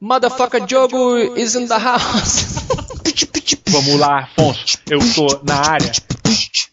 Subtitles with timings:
[0.00, 2.44] Motherfucker Diogo is in the house.
[3.68, 4.78] Vamos lá, Afonso.
[4.88, 5.92] Eu tô na área.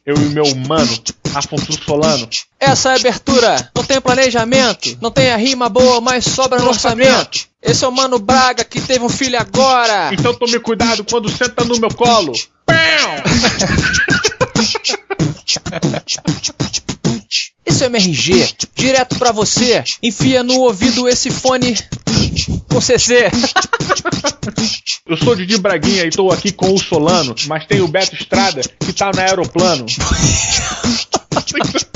[0.05, 0.97] Eu e meu mano,
[1.33, 2.29] Afonso Solano.
[2.59, 3.71] Essa é a abertura.
[3.75, 4.97] Não tem planejamento.
[5.01, 7.47] Não tem a rima boa, mas sobra no orçamento.
[7.61, 10.13] Esse é o Mano Braga que teve um filho agora.
[10.13, 12.31] Então tome cuidado quando senta no meu colo.
[12.65, 12.75] Pão!
[17.65, 19.83] Esse é o MRG, direto pra você.
[20.03, 21.75] Enfia no ouvido esse fone
[22.69, 23.31] com CC.
[25.07, 28.61] Eu sou Didi Braguinha e tô aqui com o Solano, mas tem o Beto Estrada
[28.79, 29.85] que tá no aeroplano.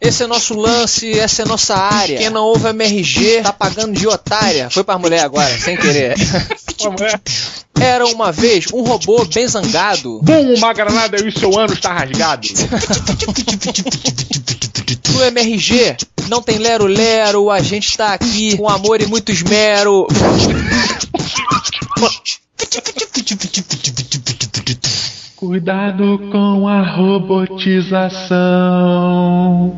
[0.00, 2.18] Esse é nosso lance, essa é nossa área.
[2.18, 4.70] Quem não ouve MRG tá pagando de otária.
[4.70, 6.14] Foi pra mulher agora, sem querer.
[7.78, 10.20] Era uma vez um robô bem zangado.
[10.22, 12.48] Bum, uma granada e o seu ano está rasgado.
[15.12, 15.96] No MRG
[16.28, 20.06] não tem lero-lero, a gente tá aqui com amor e muito esmero.
[25.46, 29.76] Cuidado com a robotização.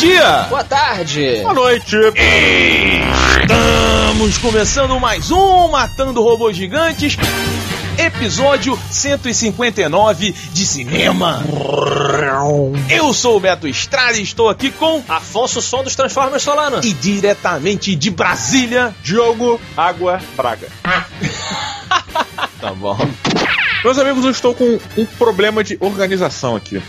[0.00, 0.46] Dia!
[0.48, 1.40] Boa tarde!
[1.42, 1.94] Boa noite.
[3.42, 7.18] Estamos começando mais um Matando Robôs Gigantes,
[7.98, 11.44] episódio 159 de cinema.
[12.88, 16.80] Eu sou o Beto Estrada e estou aqui com Afonso Som dos Transformers Solano.
[16.82, 18.94] e diretamente de Brasília.
[19.02, 20.68] Diogo Água Braga.
[22.60, 22.96] Tá bom.
[23.82, 26.80] Meus amigos, eu estou com um problema de organização aqui.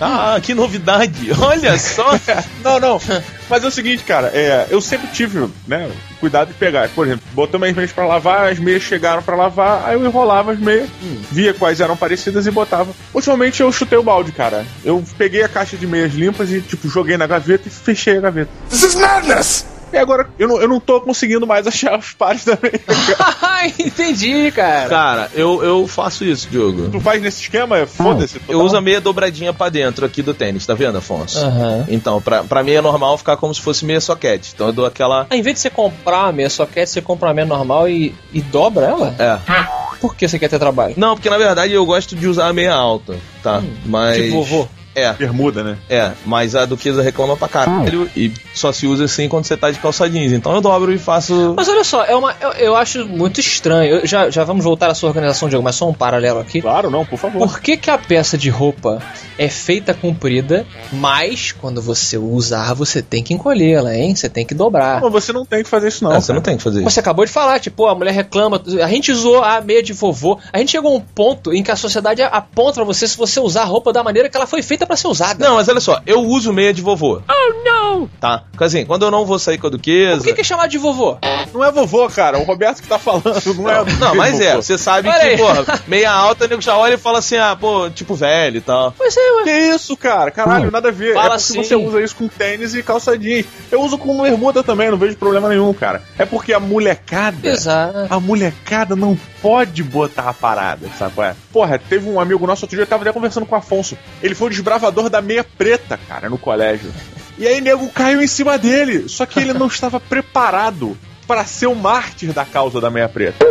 [0.00, 1.30] Ah, que novidade!
[1.38, 2.12] Olha só!
[2.62, 3.00] Não, não.
[3.48, 5.88] Mas é o seguinte, cara, é, eu sempre tive, né,
[6.18, 6.88] cuidado de pegar.
[6.88, 10.52] Por exemplo, botei minhas meias pra lavar, as meias chegaram pra lavar, aí eu enrolava
[10.52, 10.88] as meias,
[11.30, 12.92] via quais eram parecidas e botava.
[13.14, 14.66] Ultimamente eu chutei o balde, cara.
[14.84, 18.20] Eu peguei a caixa de meias limpas e, tipo, joguei na gaveta e fechei a
[18.20, 18.50] gaveta.
[18.68, 19.75] This is madness!
[19.92, 22.78] E agora eu não, eu não tô conseguindo mais achar os pares da meia.
[23.16, 23.66] cara.
[23.78, 24.88] Entendi, cara.
[24.88, 26.88] Cara, eu, eu faço isso, Diogo.
[26.90, 27.86] tu faz nesse esquema?
[27.86, 28.40] Foda-se.
[28.48, 31.38] Eu uso a meia dobradinha pra dentro aqui do tênis, tá vendo, Afonso?
[31.38, 31.86] Aham.
[31.88, 34.52] Então, pra, pra meia normal ficar como se fosse meia soquete.
[34.54, 35.26] Então eu dou aquela.
[35.30, 38.14] Ah, em vez de você comprar uma meia soquete, você compra uma meia normal e,
[38.32, 39.14] e dobra ela?
[39.18, 39.96] É.
[40.00, 40.94] Por que você quer ter trabalho?
[40.96, 43.62] Não, porque na verdade eu gosto de usar a meia alta, tá?
[43.84, 44.16] Mas.
[44.16, 44.68] Tipo vovô.
[44.96, 45.76] É, Bermuda, né?
[45.90, 49.70] é, mas a duquesa reclama pra caralho e só se usa assim quando você tá
[49.70, 50.32] de calça jeans.
[50.32, 51.52] Então eu dobro e faço.
[51.54, 53.96] Mas olha só, é uma, eu, eu acho muito estranho.
[53.96, 56.62] Eu- já, já vamos voltar à sua organização, Diogo, mas só um paralelo aqui.
[56.62, 57.46] Claro, não, por favor.
[57.46, 59.02] Por que, que a peça de roupa
[59.38, 64.14] é feita comprida, mas quando você usar, você tem que encolhê-la, hein?
[64.14, 65.02] Você tem que dobrar.
[65.02, 66.12] Não, você não tem que fazer isso, não.
[66.12, 66.88] É, você não tem que fazer isso.
[66.90, 70.38] Você acabou de falar, tipo, a mulher reclama, a gente usou a meia de vovô.
[70.50, 73.38] A gente chegou a um ponto em que a sociedade aponta pra você se você
[73.40, 75.46] usar a roupa da maneira que ela foi feita pra ser usada.
[75.46, 77.20] Não, mas olha só, eu uso meia de vovô.
[77.28, 78.08] Oh, não!
[78.20, 78.44] Tá?
[78.50, 80.18] Porque assim, quando eu não vou sair com a duquesa.
[80.18, 81.18] Por que, que é chamado de vovô?
[81.52, 82.38] Não é vovô, cara.
[82.38, 83.24] O Roberto que tá falando,
[83.56, 83.84] não é.
[83.98, 85.36] Não, mas é, você sabe Olha que, aí.
[85.36, 88.60] porra, meia alta, o nego já olha e fala assim, ah, pô, tipo velho e
[88.60, 88.92] tal.
[88.96, 89.42] Pois é, ué.
[89.44, 90.30] Que isso, cara?
[90.30, 91.14] Caralho, nada a ver.
[91.14, 91.62] Fala é porque assim.
[91.62, 93.46] você usa isso com tênis e calça jeans.
[93.70, 96.02] Eu uso com bermuda também, não vejo problema nenhum, cara.
[96.18, 97.48] É porque a molecada.
[97.48, 98.06] Exato.
[98.10, 101.36] A molecada não pode botar a parada, sabe qual é?
[101.52, 103.96] Porra, teve um amigo nosso outro dia, eu tava até conversando com o Afonso.
[104.22, 106.92] Ele foi o desbravador da meia preta, cara, no colégio.
[107.38, 109.08] E aí, nego caiu em cima dele.
[109.08, 113.44] Só que ele não estava preparado para ser o mártir da causa da meia preta.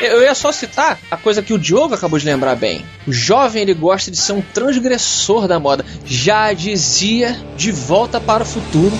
[0.00, 2.84] Eu ia só citar a coisa que o Diogo acabou de lembrar bem.
[3.06, 5.84] O jovem ele gosta de ser um transgressor da moda.
[6.04, 8.92] Já dizia de volta para o futuro.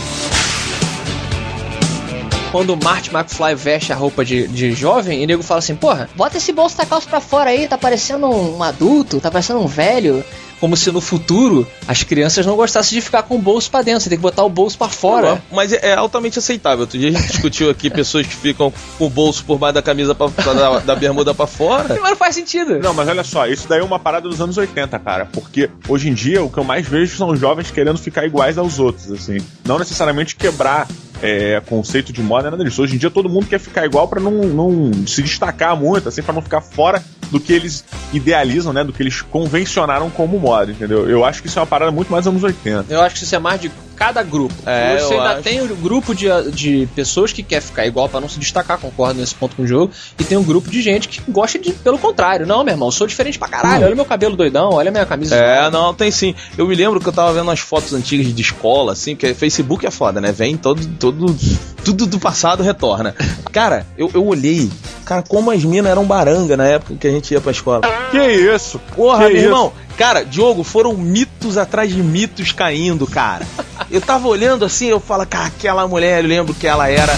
[2.52, 5.74] Quando o Marty McFly veste a roupa de, de jovem, e o nego fala assim:
[5.74, 9.58] Porra, bota esse bolso da calça pra fora aí, tá parecendo um adulto, tá parecendo
[9.60, 10.22] um velho.
[10.60, 14.00] Como se no futuro as crianças não gostassem de ficar com o bolso pra dentro,
[14.02, 15.42] você tem que botar o bolso pra fora.
[15.50, 16.80] Mas é, é altamente aceitável.
[16.82, 19.82] Outro dia a gente discutiu aqui pessoas que ficam com o bolso por baixo da
[19.82, 21.88] camisa pra, pra- da, da bermuda pra fora.
[22.00, 22.78] Mas não faz sentido.
[22.78, 25.26] Não, mas olha só, isso daí é uma parada dos anos 80, cara.
[25.32, 28.78] Porque hoje em dia o que eu mais vejo são jovens querendo ficar iguais aos
[28.78, 29.38] outros, assim.
[29.64, 30.86] Não necessariamente quebrar
[31.22, 32.82] é, conceito de moda, nada disso.
[32.82, 36.22] Hoje em dia todo mundo quer ficar igual pra não, não se destacar muito, assim,
[36.22, 38.84] pra não ficar fora do que eles idealizam, né?
[38.84, 41.08] Do que eles convencionaram como moda, entendeu?
[41.08, 42.92] Eu acho que isso é uma parada muito mais anos 80.
[42.92, 44.54] Eu acho que isso é mais de cada grupo.
[44.66, 45.42] É, Você ainda acho.
[45.42, 49.20] tem o grupo de, de pessoas que quer ficar igual pra não se destacar, concordo
[49.20, 51.98] nesse ponto com o jogo, e tem um grupo de gente que gosta de, pelo
[51.98, 52.46] contrário.
[52.46, 53.86] Não, meu irmão, eu sou diferente pra caralho.
[53.86, 55.36] Olha meu cabelo doidão, olha minha camisa.
[55.36, 56.34] É, não, tem sim.
[56.56, 59.86] Eu me lembro que eu tava vendo umas fotos antigas de escola, assim, porque Facebook
[59.86, 60.32] é foda, né?
[60.32, 61.36] Vem todo, todo,
[61.84, 63.14] tudo do passado retorna.
[63.52, 64.70] Cara, eu, eu olhei,
[65.04, 67.82] cara, como as minas eram baranga na época que a gente ia pra escola.
[68.10, 68.78] Que isso?
[68.94, 69.46] Porra, Que meu isso?
[69.46, 69.72] irmão.
[70.02, 73.46] Cara, Diogo, foram mitos atrás de mitos caindo, cara.
[73.88, 77.16] Eu tava olhando assim, eu falo, cara, aquela mulher, eu lembro que ela era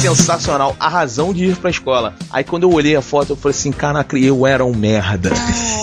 [0.00, 2.14] sensacional, a razão de ir pra escola.
[2.30, 5.30] Aí quando eu olhei a foto, eu falei assim, caraca, eu era um merda.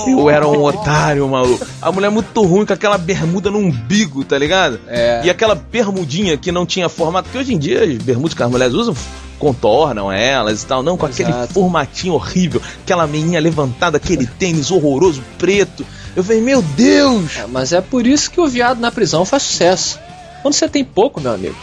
[0.07, 1.65] Eu era um otário, maluco.
[1.81, 4.79] A mulher muito ruim com aquela bermuda no umbigo, tá ligado?
[4.87, 5.21] É.
[5.23, 8.49] E aquela bermudinha que não tinha formato, porque hoje em dia as bermudas que as
[8.49, 8.95] mulheres usam
[9.37, 11.53] contornam elas e tal, não com aquele Exato.
[11.53, 15.85] formatinho horrível, aquela meinha levantada, aquele tênis horroroso, preto.
[16.15, 17.37] Eu falei, meu Deus!
[17.37, 19.99] É, mas é por isso que o viado na prisão faz sucesso.
[20.41, 21.55] Quando você tem pouco, meu amigo.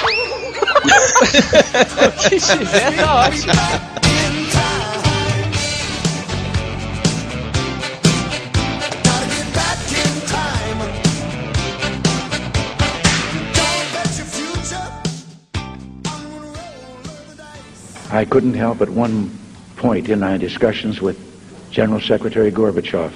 [18.10, 19.36] I couldn't help at one
[19.76, 21.18] point in my discussions with
[21.70, 23.12] General Secretary Gorbachev,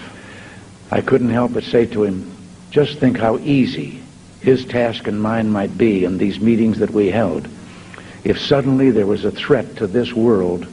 [0.91, 2.31] I couldn't help but say to him,
[2.71, 4.01] just think how easy
[4.41, 7.49] his task and mine might be in these meetings that we held
[8.29, 10.67] if suddenly there was a threat to this world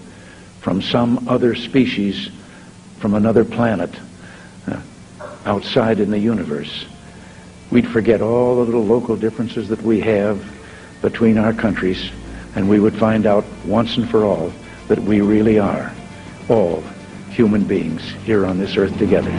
[0.60, 2.30] from some other species
[3.00, 3.90] from another planet
[4.68, 4.82] uh,
[5.46, 6.86] outside in the universe.
[7.72, 10.46] We'd forget all the little local differences that we have
[11.02, 12.12] between our countries,
[12.56, 14.52] and we would find out once and for all
[14.90, 15.94] that we really are
[16.50, 16.84] all
[17.30, 19.32] human beings here on this earth together.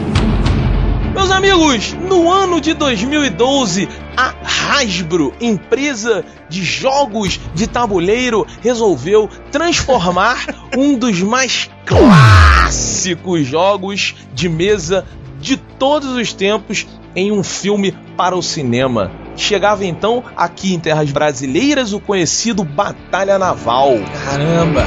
[1.17, 10.45] Meus amigos, no ano de 2012, a Hasbro, empresa de jogos de tabuleiro, resolveu transformar
[10.77, 15.05] um dos mais clássicos jogos de mesa
[15.41, 16.85] de todos os tempos
[17.15, 19.11] em um filme para o cinema.
[19.35, 23.95] Chegava então aqui em terras brasileiras o conhecido Batalha Naval.
[24.23, 24.83] Caramba!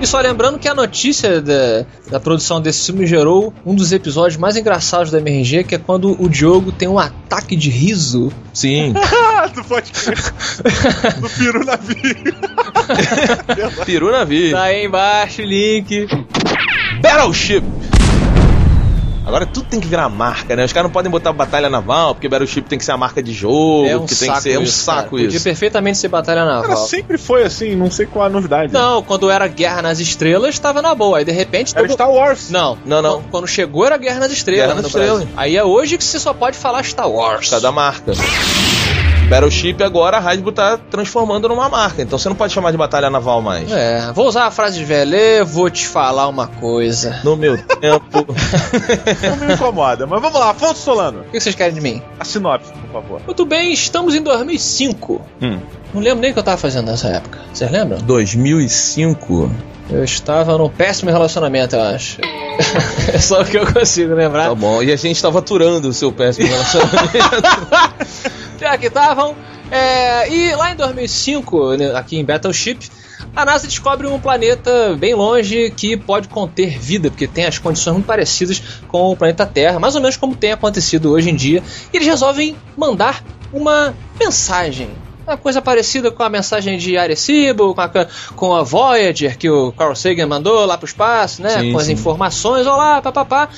[0.00, 4.36] E só lembrando que a notícia da, da produção desse filme gerou um dos episódios
[4.36, 8.32] mais engraçados da MRG, que é quando o Diogo tem um ataque de riso.
[8.52, 8.94] Sim,
[9.38, 9.92] Ah, tu pode.
[11.20, 12.16] Do peru navio.
[13.86, 14.56] peru na vida.
[14.56, 16.08] Tá aí embaixo o link.
[17.00, 17.62] Battleship.
[19.28, 20.64] Agora tudo tem que virar marca, né?
[20.64, 23.32] Os caras não podem botar batalha naval, porque Battleship tem que ser a marca de
[23.32, 25.00] jogo, É um que tem que ser é um isso, cara.
[25.02, 25.44] saco Podia isso.
[25.44, 26.76] perfeitamente ser batalha Cara, naval.
[26.86, 28.72] sempre foi assim, não sei qual a novidade.
[28.72, 31.18] Não, quando era Guerra nas Estrelas, tava na boa.
[31.18, 31.72] Aí de repente.
[31.76, 32.48] Era todo- Star Wars.
[32.50, 33.12] Não, Não, não.
[33.20, 34.62] Quando, quando chegou era Guerra nas Estrelas.
[34.68, 34.86] Guerra nas.
[34.86, 35.26] Estrelas.
[35.36, 37.50] Aí é hoje que você só pode falar Star Wars.
[37.50, 38.12] Causa da marca.
[39.28, 43.10] Battleship agora a Hasbro tá transformando numa marca, então você não pode chamar de batalha
[43.10, 43.70] naval mais.
[43.70, 47.20] É, vou usar a frase de Velê, vou te falar uma coisa.
[47.22, 48.26] No meu tempo.
[49.22, 50.06] Não me incomoda.
[50.06, 51.20] Mas vamos lá, Afonso Solano.
[51.20, 52.02] O que vocês querem de mim?
[52.18, 53.20] A sinopse, por favor.
[53.26, 55.20] Muito bem, estamos em 2005.
[55.42, 55.58] Hum.
[55.92, 57.38] Não lembro nem o que eu tava fazendo nessa época.
[57.52, 57.98] Vocês lembram?
[57.98, 59.50] 2005.
[59.90, 62.20] Eu estava num péssimo relacionamento, eu acho.
[63.12, 64.48] é só o que eu consigo lembrar.
[64.48, 64.82] Tá bom.
[64.82, 67.66] E a gente tava aturando o seu péssimo relacionamento.
[68.60, 69.34] Já que estavam.
[69.70, 72.90] É, e lá em 2005, né, aqui em Battleship,
[73.34, 77.94] a NASA descobre um planeta bem longe que pode conter vida, porque tem as condições
[77.94, 81.62] muito parecidas com o planeta Terra, mais ou menos como tem acontecido hoje em dia.
[81.92, 84.90] E eles resolvem mandar uma mensagem.
[85.28, 87.90] Uma coisa parecida com a mensagem de Arecibo, com a,
[88.34, 91.50] com a Voyager que o Carl Sagan mandou lá pro espaço, né?
[91.50, 91.92] Sim, com as sim.
[91.92, 93.50] informações, olá, papapá.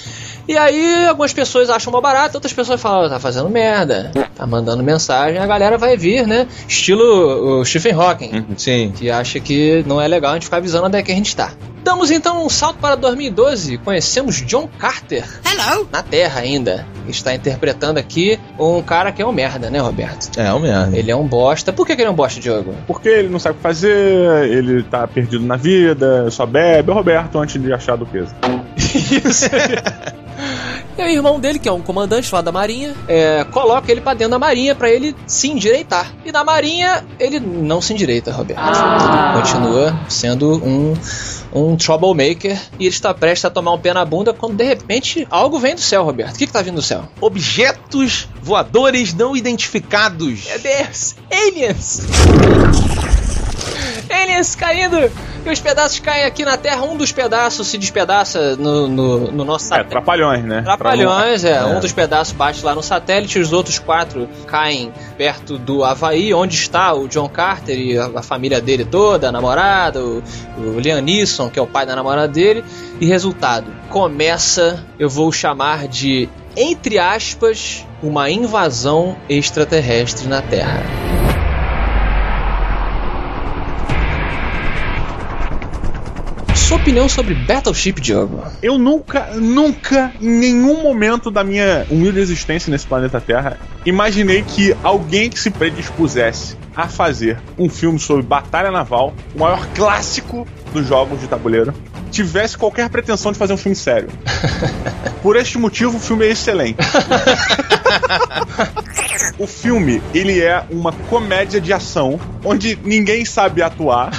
[0.48, 4.82] E aí algumas pessoas acham mal barato, outras pessoas falam, tá fazendo merda, tá mandando
[4.82, 6.48] mensagem, a galera vai vir, né?
[6.66, 8.92] Estilo o Stephen Hawking, Sim.
[8.96, 11.36] que acha que não é legal a gente ficar avisando onde é que a gente
[11.36, 11.52] tá.
[11.82, 15.24] Damos então um salto para 2012, conhecemos John Carter.
[15.44, 15.88] Hello!
[15.90, 16.86] Na Terra ainda.
[17.08, 20.38] Está interpretando aqui um cara que é um merda, né, Roberto?
[20.38, 20.94] É, o mesmo.
[20.94, 21.72] Ele é um bosta.
[21.72, 22.74] Por que, que ele é um bosta, Diogo?
[22.86, 26.90] Porque ele não sabe o que fazer, ele tá perdido na vida, só bebe.
[26.90, 28.34] É o Roberto antes de achar do peso.
[28.76, 29.50] Isso.
[30.98, 34.14] E o irmão dele, que é um comandante lá da Marinha, é, coloca ele pra
[34.14, 36.12] dentro da Marinha pra ele se endireitar.
[36.24, 38.60] E na Marinha ele não se endireita, Roberto.
[39.34, 40.94] Continua sendo um,
[41.52, 45.26] um troublemaker e ele está prestes a tomar um pé na bunda quando de repente
[45.30, 46.34] algo vem do céu, Roberto.
[46.34, 47.04] O que, que tá vindo do céu?
[47.20, 50.46] Objetos voadores não identificados.
[50.46, 51.16] Meu Deus!
[51.30, 53.19] Aliens!
[54.08, 55.10] Aliens caindo
[55.44, 59.44] E os pedaços caem aqui na Terra, um dos pedaços se despedaça no, no, no
[59.44, 59.90] nosso É, satélite.
[59.90, 60.60] trapalhões, né?
[60.62, 61.52] Trapalhões, é.
[61.52, 61.64] É.
[61.64, 66.54] Um dos pedaços bate lá no satélite, os outros quatro caem perto do Havaí, onde
[66.56, 70.22] está o John Carter e a, a família dele toda, a namorada, o,
[70.58, 72.62] o Liam Neeson, que é o pai da namorada dele.
[73.00, 80.82] E resultado, começa, eu vou chamar de, entre aspas, uma invasão extraterrestre na Terra.
[86.70, 88.44] Sua opinião sobre Battleship, Diogo?
[88.62, 94.76] Eu nunca, nunca, em nenhum momento da minha humilde existência nesse planeta Terra, imaginei que
[94.80, 100.86] alguém que se predispusesse a fazer um filme sobre batalha naval, o maior clássico dos
[100.86, 101.74] jogos de tabuleiro,
[102.12, 104.08] tivesse qualquer pretensão de fazer um filme sério.
[105.24, 106.78] Por este motivo, o filme é excelente.
[109.40, 114.10] O filme, ele é uma comédia de ação, onde ninguém sabe atuar,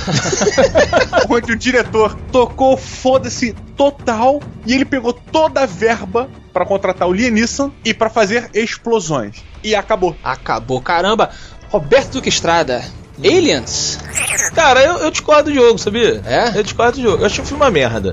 [1.30, 7.13] onde o diretor tocou foda-se total e ele pegou toda a verba pra contratar o
[7.13, 9.44] Liam Neeson e pra fazer explosões.
[9.63, 10.16] E acabou.
[10.24, 11.30] Acabou, caramba!
[11.70, 12.84] Roberto Duque Estrada,
[13.20, 14.00] Aliens?
[14.56, 16.20] Cara, eu, eu discordo do jogo, sabia?
[16.25, 16.58] É?
[16.58, 17.22] Eu discordo do jogo.
[17.22, 18.12] Eu achei o filme uma merda.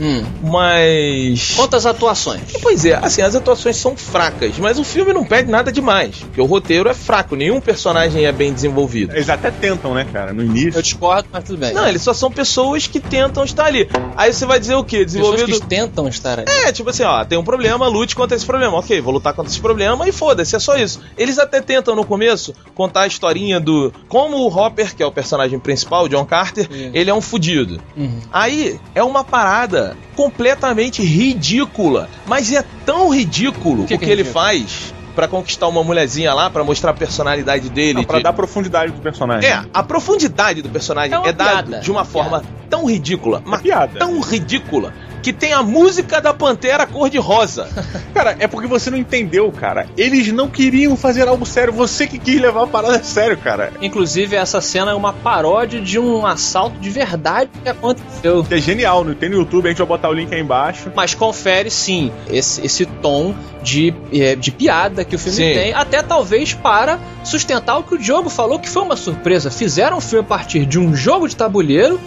[0.00, 0.24] Hum.
[0.42, 1.54] Mas.
[1.54, 2.40] Quantas atuações?
[2.62, 6.16] Pois é, assim, as atuações são fracas, mas o filme não pede nada demais.
[6.16, 9.14] Porque o roteiro é fraco, nenhum personagem é bem desenvolvido.
[9.14, 10.78] Eles até tentam, né, cara, no início.
[10.78, 11.74] Eu discordo, mas tudo bem.
[11.74, 13.88] Não, eles só são pessoas que tentam estar ali.
[14.16, 15.04] Aí você vai dizer o quê?
[15.04, 15.60] Pessoas Desenvolvido.
[15.60, 16.48] que tentam estar ali.
[16.48, 18.78] É, tipo assim, ó, tem um problema, lute contra esse problema.
[18.78, 21.00] Ok, vou lutar contra esse problema e foda-se, é só isso.
[21.18, 23.92] Eles até tentam no começo contar a historinha do.
[24.08, 26.90] Como o Hopper, que é o personagem principal, o John Carter, Isso.
[26.94, 27.80] ele é um fudido.
[27.96, 28.20] Uhum.
[28.32, 32.08] Aí é uma parada completamente ridícula.
[32.26, 34.44] Mas é tão ridículo O que o que que, é ele ridículo?
[34.44, 37.94] faz pra conquistar uma mulherzinha lá, pra mostrar a personalidade dele.
[37.94, 39.50] Não, pra de- dar profundidade do personagem.
[39.50, 42.84] É, a profundidade do personagem É é, dada piada, de uma é uma forma tão
[42.86, 43.98] ridícula, mas piada.
[43.98, 47.68] tão ridícula, que tem a música da Pantera cor-de-rosa.
[48.14, 49.86] Cara, é porque você não entendeu, cara.
[49.96, 51.72] Eles não queriam fazer algo sério.
[51.72, 53.72] Você que quis levar a parada a sério, cara.
[53.80, 58.44] Inclusive, essa cena é uma paródia de um assalto de verdade que aconteceu.
[58.50, 60.90] É genial, não tem no YouTube, a gente vai botar o link aí embaixo.
[60.94, 65.52] Mas confere sim esse, esse tom de, eh, de piada que o filme Sim.
[65.52, 69.50] tem, até talvez para sustentar o que o Diogo falou que foi uma surpresa.
[69.50, 72.00] Fizeram um filme a partir de um jogo de tabuleiro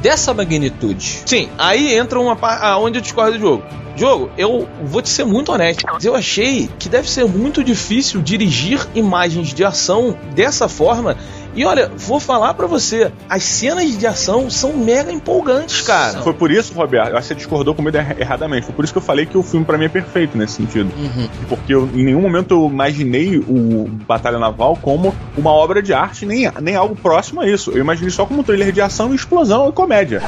[0.00, 1.22] dessa magnitude.
[1.26, 3.64] Sim, aí entra uma parte aonde eu discordo do jogo.
[3.96, 5.84] Jogo, eu vou te ser muito honesto.
[6.02, 11.16] Eu achei que deve ser muito difícil dirigir imagens de ação dessa forma.
[11.54, 16.20] E olha, vou falar pra você, as cenas de ação são mega empolgantes, cara.
[16.22, 18.66] Foi por isso, Roberto, eu acho que você discordou comigo er- erradamente.
[18.66, 20.92] Foi por isso que eu falei que o filme pra mim é perfeito nesse sentido.
[20.96, 21.28] Uhum.
[21.48, 26.24] Porque eu, em nenhum momento eu imaginei o Batalha Naval como uma obra de arte,
[26.24, 27.70] nem, nem algo próximo a isso.
[27.72, 30.22] Eu imaginei só como um trailer de ação, explosão e comédia.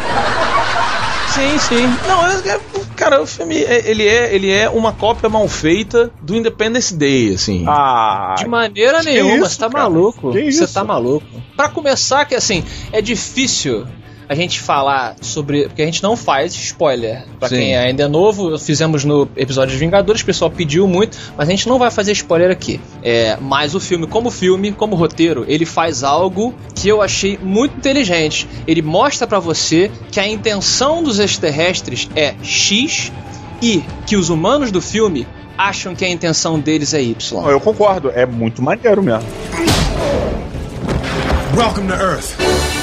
[1.32, 1.86] Sim, sim.
[2.06, 2.60] Não, é- é-
[2.96, 7.34] cara, o filme é- ele é, ele é uma cópia mal feita do Independence Day,
[7.34, 7.64] assim.
[7.66, 9.84] Ah, De maneira nenhuma, isso, você tá cara?
[9.84, 10.32] maluco.
[10.32, 10.74] Que Você isso?
[10.74, 11.26] tá maluco.
[11.56, 12.62] Pra começar, que assim,
[12.92, 13.86] é difícil
[14.32, 15.64] a gente falar sobre.
[15.64, 17.24] Porque a gente não faz spoiler.
[17.38, 17.56] Pra Sim.
[17.56, 21.50] quem ainda é novo, fizemos no episódio dos Vingadores, o pessoal pediu muito, mas a
[21.50, 22.80] gente não vai fazer spoiler aqui.
[23.02, 27.76] É, mas o filme, como filme, como roteiro, ele faz algo que eu achei muito
[27.76, 28.48] inteligente.
[28.66, 33.12] Ele mostra pra você que a intenção dos extraterrestres é X
[33.60, 37.50] e que os humanos do filme acham que a intenção deles é Y.
[37.50, 39.28] eu concordo, é muito maneiro mesmo.
[41.54, 42.81] Welcome to Earth.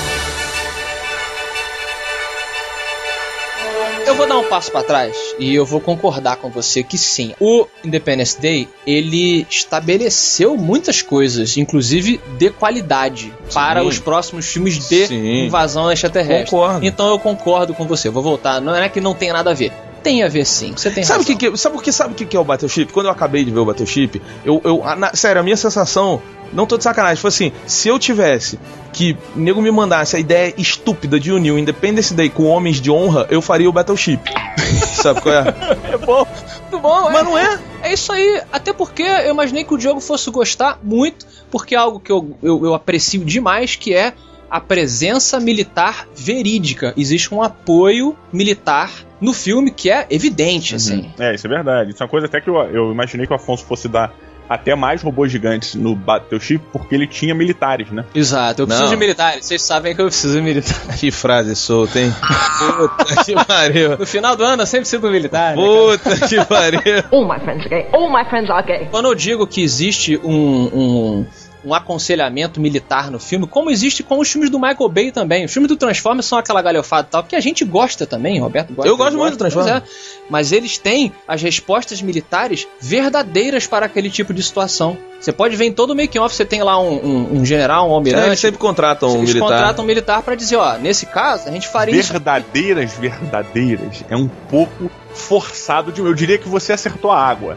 [4.10, 7.36] Eu vou dar um passo pra trás e eu vou concordar com você que sim.
[7.40, 15.06] O Independence Day, ele estabeleceu muitas coisas, inclusive de qualidade, para os próximos filmes de
[15.06, 15.46] Sim.
[15.46, 16.50] invasão extraterrestre.
[16.50, 16.84] Concordo.
[16.84, 18.10] Então eu concordo com você.
[18.10, 18.60] Vou voltar.
[18.60, 19.72] Não é que não tenha nada a ver.
[20.04, 20.74] Tem a ver sim.
[20.76, 21.38] Você tem Sabe o razão.
[21.38, 22.86] que, que sabe porque sabe o que, que é o Battleship?
[22.88, 26.22] Quando eu acabei de ver o Battleship, eu, eu na- sério, a minha sensação,
[26.54, 28.58] não tô de sacanagem, foi assim, se eu tivesse
[28.94, 32.80] que o nego me mandasse a ideia estúpida de unir o Independence Day com Homens
[32.82, 34.20] de Honra, eu faria o Battleship.
[35.02, 35.54] sabe qual é?
[35.94, 36.26] É bom.
[36.62, 37.60] Muito bom, Mas não é?
[37.82, 41.78] É isso aí, até porque eu imaginei que o Diogo fosse gostar muito, porque é
[41.78, 44.14] algo que eu, eu, eu aprecio demais, que é
[44.50, 46.94] a presença militar verídica.
[46.98, 48.92] Existe um apoio militar
[49.22, 51.12] no filme que é evidente, assim.
[51.20, 51.92] É, isso é verdade.
[51.92, 54.14] Isso é uma coisa até que eu, eu imaginei que o Afonso fosse dar
[54.48, 58.04] até mais robôs gigantes no Battleship, porque ele tinha militares, né?
[58.16, 58.94] Exato, eu preciso Não.
[58.96, 61.00] de militares, vocês sabem que eu preciso de militares.
[61.00, 62.12] Que frase solta, hein?
[62.58, 63.96] Puta que pariu.
[63.96, 65.56] No final do ano eu sempre preciso de militar.
[65.56, 65.62] né?
[65.64, 66.82] Puta que pariu.
[67.12, 67.88] All my friends are gay.
[67.94, 68.88] All my friends are gay.
[68.90, 71.26] Quando eu digo que existe um, um,
[71.66, 75.46] um aconselhamento militar no filme, como existe com os filmes do Michael Bay também.
[75.46, 78.74] Os filmes do Transformers são aquela galhofada e tal, que a gente gosta também, Roberto
[78.74, 78.90] gosta.
[78.90, 79.78] Eu gosto muito do Transformers.
[79.78, 79.84] É.
[80.30, 84.98] Mas eles têm as respostas militares verdadeiras para aquele tipo de situação.
[85.20, 87.92] Você pode ver em todo o making-off, você tem lá um, um- um general, um
[87.92, 88.28] É, almirante.
[88.28, 89.50] eles sempre contratam um eles militar.
[89.50, 92.14] contratam um militar pra dizer, ó, nesse caso, a gente faria isso.
[92.14, 94.04] Verdadeiras, verdadeiras.
[94.10, 96.02] É um pouco forçado de.
[96.02, 97.56] Eu diria que você acertou a água.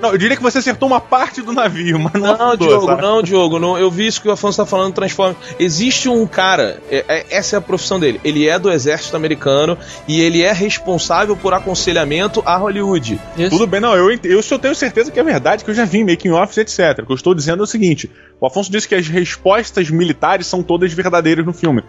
[0.00, 2.86] Não, eu diria que você acertou uma parte do navio, mas não, Não, afundou, Diogo,
[2.86, 3.00] sabe?
[3.02, 5.38] não, Diogo, não, eu vi isso que o Afonso tá falando do Transformers.
[5.58, 8.20] Existe um cara, é- é- essa é a profissão dele.
[8.22, 13.18] Ele é do exército americano e ele é responsável por aconselhamento a Hollywood.
[13.38, 13.50] Isso.
[13.50, 15.98] Tudo bem, não, eu, eu só tenho certeza que é verdade, que eu já vi
[16.00, 17.02] em making offs, etc.
[17.02, 20.46] O que eu estou dizendo é o seguinte: o Afonso disse que as respostas militares
[20.46, 21.82] são todas verdadeiras no filme.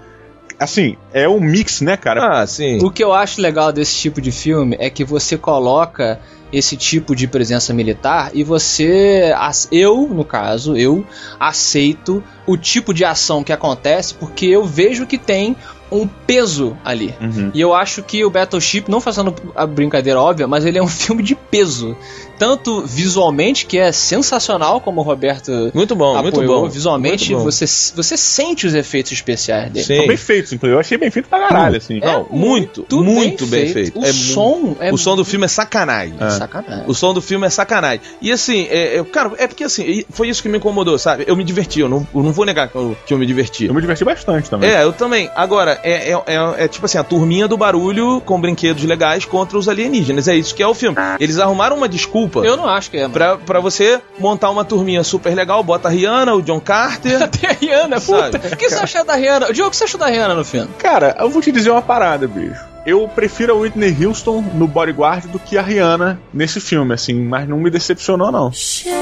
[0.59, 2.41] Assim, é um mix, né, cara?
[2.41, 2.79] Ah, sim.
[2.83, 6.19] O que eu acho legal desse tipo de filme é que você coloca
[6.53, 11.05] esse tipo de presença militar e você, as- eu no caso, eu
[11.39, 15.55] aceito o tipo de ação que acontece porque eu vejo que tem
[15.91, 17.13] um peso ali.
[17.21, 17.51] Uhum.
[17.53, 20.87] E eu acho que o Battleship, não fazendo a brincadeira óbvia, mas ele é um
[20.89, 21.95] filme de peso.
[22.37, 26.61] Tanto visualmente, que é sensacional, como o Roberto Muito bom, muito apoiou.
[26.63, 26.69] bom.
[26.69, 27.51] Visualmente, Muito bom.
[27.51, 27.65] você,
[27.95, 29.85] você sente os efeitos especiais dele.
[29.85, 29.97] Sim.
[29.97, 30.75] São bem feitos, inclusive.
[30.75, 31.99] Eu achei bem feito pra caralho, assim.
[31.99, 33.99] Não, É muito, muito bem feito.
[33.99, 36.15] O É som é O som do filme é sacanagem.
[36.19, 36.29] É.
[36.31, 36.83] sacanagem.
[36.87, 38.01] O som do filme é sacanagem.
[38.21, 41.23] E assim, é, é- cara, é porque assim, foi isso que me incomodou, sabe?
[41.27, 43.65] Eu me diverti, eu não, eu não vou negar que eu, que eu me diverti.
[43.65, 44.69] Eu me diverti bastante também.
[44.69, 45.29] É, eu também.
[45.35, 49.57] Agora, é, é, é- é tipo assim, a turminha do barulho com brinquedos legais contra
[49.57, 50.27] os alienígenas.
[50.27, 50.97] É isso que é o filme.
[51.19, 53.13] Eles arrumaram uma desculpa Eu não acho que é, mano.
[53.13, 57.21] pra, pra você montar uma turminha super legal, bota a Rihanna, o John Carter.
[57.23, 58.37] Até a Rihanna, Sabe?
[58.39, 58.53] puta.
[58.53, 59.53] O que você achou da Rihanna?
[59.53, 60.69] Diogo, o que você achou da Rihanna no filme?
[60.77, 62.63] Cara, eu vou te dizer uma parada, bicho.
[62.85, 67.47] Eu prefiro a Whitney Houston no Bodyguard do que a Rihanna nesse filme, assim, mas
[67.49, 68.51] não me decepcionou, não.
[68.51, 68.93] Share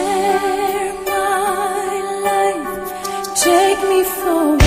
[1.05, 4.57] my life, take me for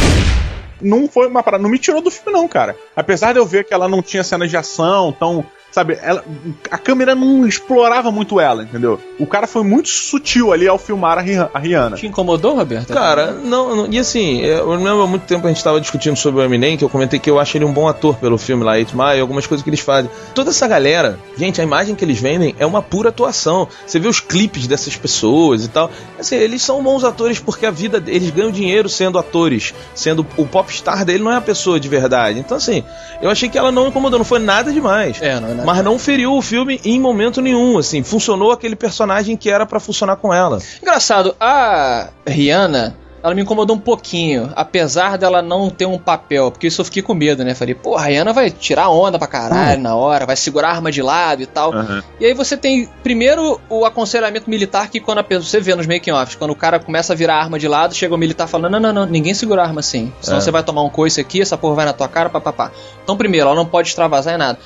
[0.83, 2.77] Não foi uma parada, não me tirou do filme, não, cara.
[2.95, 5.45] Apesar de eu ver que ela não tinha cenas de ação tão.
[5.76, 6.25] Sabe, ela,
[6.71, 8.99] a câmera não explorava muito ela, entendeu?
[9.21, 11.97] O cara foi muito sutil ali ao filmar a, Rihan- a Rihanna.
[11.99, 12.95] Te incomodou, Roberto?
[12.95, 16.40] Cara, não, não- E assim, eu lembro há muito tempo a gente estava discutindo sobre
[16.40, 18.73] o Eminem, que eu comentei que eu acho ele um bom ator pelo filme lá,
[18.73, 20.11] 8 Mile, algumas coisas que eles fazem.
[20.35, 23.68] Toda essa galera, gente, a imagem que eles vendem é uma pura atuação.
[23.87, 25.90] Você vê os clipes dessas pessoas e tal.
[26.18, 30.47] Assim, eles são bons atores porque a vida eles ganham dinheiro sendo atores, sendo o
[30.47, 32.38] popstar dele não é a pessoa de verdade.
[32.38, 32.83] Então, assim,
[33.21, 35.20] eu achei que ela não incomodou, não foi nada demais.
[35.20, 35.65] É, não é nada.
[35.66, 39.81] Mas não feriu o filme em momento nenhum, assim, funcionou aquele personagem que era pra
[39.81, 40.61] funcionar com ela.
[40.81, 46.68] Engraçado, a Rihanna, ela me incomodou um pouquinho, apesar dela não ter um papel, porque
[46.68, 47.52] isso eu fiquei com medo, né?
[47.52, 50.92] Falei, pô, a Rihanna vai tirar onda pra caralho na hora, vai segurar a arma
[50.92, 51.72] de lado e tal.
[51.72, 52.00] Aham.
[52.20, 55.88] E aí você tem, primeiro, o aconselhamento militar que quando a pessoa, você vê nos
[55.88, 58.70] making-offs, quando o cara começa a virar a arma de lado, chega o militar falando,
[58.74, 60.12] não, não, não, ninguém segura a arma assim.
[60.20, 60.40] Senão É.
[60.40, 62.70] você vai tomar um coice aqui, essa porra vai na tua cara, papapá.
[63.02, 64.61] Então, primeiro, ela não pode extravasar em nada.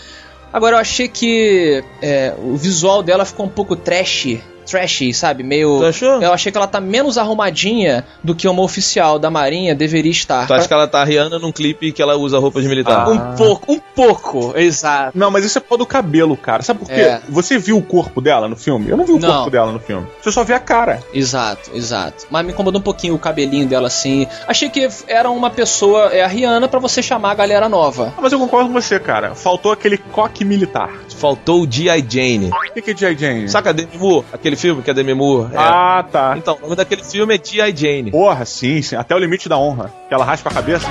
[0.53, 4.39] Agora, eu achei que é, o visual dela ficou um pouco trash,
[4.71, 5.43] trashy, sabe?
[5.43, 5.79] Meio...
[5.79, 6.23] Tu achou?
[6.23, 10.47] Eu achei que ela tá menos arrumadinha do que uma oficial da Marinha deveria estar.
[10.47, 13.07] Tu acha que ela tá Rihanna num clipe que ela usa roupa de militar?
[13.07, 13.11] Ah.
[13.11, 15.17] Um pouco, um pouco, exato.
[15.17, 16.63] Não, mas isso é por causa do cabelo, cara.
[16.63, 17.01] Sabe por quê?
[17.01, 17.21] É.
[17.29, 18.89] Você viu o corpo dela no filme?
[18.89, 19.29] Eu não vi o Não.
[19.29, 20.07] corpo dela no filme.
[20.21, 21.01] Você só vê a cara.
[21.13, 22.27] Exato, exato.
[22.31, 24.27] Mas me incomodou um pouquinho o cabelinho dela assim.
[24.47, 28.13] Achei que era uma pessoa, é a Rihanna, pra você chamar a galera nova.
[28.17, 29.35] Ah, mas eu concordo com você, cara.
[29.35, 30.91] Faltou aquele coque militar.
[31.17, 32.05] Faltou o G.I.
[32.09, 32.51] Jane.
[32.51, 33.17] O que, que é J.
[33.17, 33.49] Jane?
[33.49, 34.25] Saca a Demi Moore?
[34.33, 35.59] Aquele filme que a Demi Moore é.
[35.59, 36.35] Ah, tá.
[36.37, 37.75] Então, o nome daquele filme é G.I.
[37.77, 38.11] Jane.
[38.11, 38.97] Porra, sim, sim.
[38.97, 39.93] Até o limite da honra.
[40.09, 40.87] Que ela raspa a cabeça.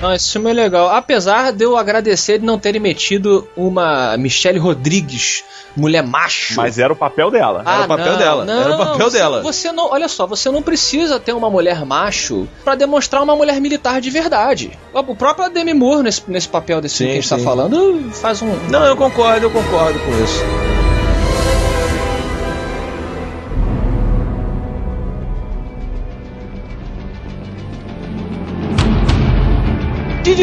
[0.00, 0.88] Não, esse filme é legal.
[0.90, 5.42] Apesar de eu agradecer de não terem metido uma Michelle Rodrigues,
[5.74, 6.54] mulher macho.
[6.56, 7.62] Mas era o papel dela.
[7.66, 9.42] era o papel dela, era o papel você- dela.
[9.42, 13.58] Você não, olha só, você não precisa ter uma mulher macho pra demonstrar uma mulher
[13.60, 14.78] militar de verdade.
[14.92, 17.44] O próprio Demi Moore nesse, nesse papel desse filme Sim, que a gente tá sim.
[17.44, 18.54] falando faz um.
[18.70, 20.75] Não, eu concordo, eu concordo com isso.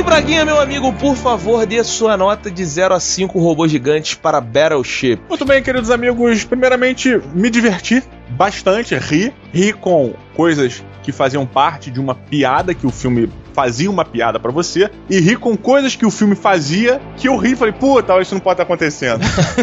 [0.03, 4.41] Braguinha, meu amigo, por favor, dê sua nota de 0 a 5 robôs gigantes para
[4.41, 5.19] Battleship.
[5.29, 6.43] Muito bem, queridos amigos.
[6.43, 9.33] Primeiramente, me diverti bastante, ri.
[9.53, 14.39] Ri com coisas que faziam parte de uma piada que o filme fazia uma piada
[14.39, 14.89] pra você.
[15.09, 18.33] E ri com coisas que o filme fazia que eu ri e falei, puta, isso
[18.33, 19.21] não pode estar acontecendo.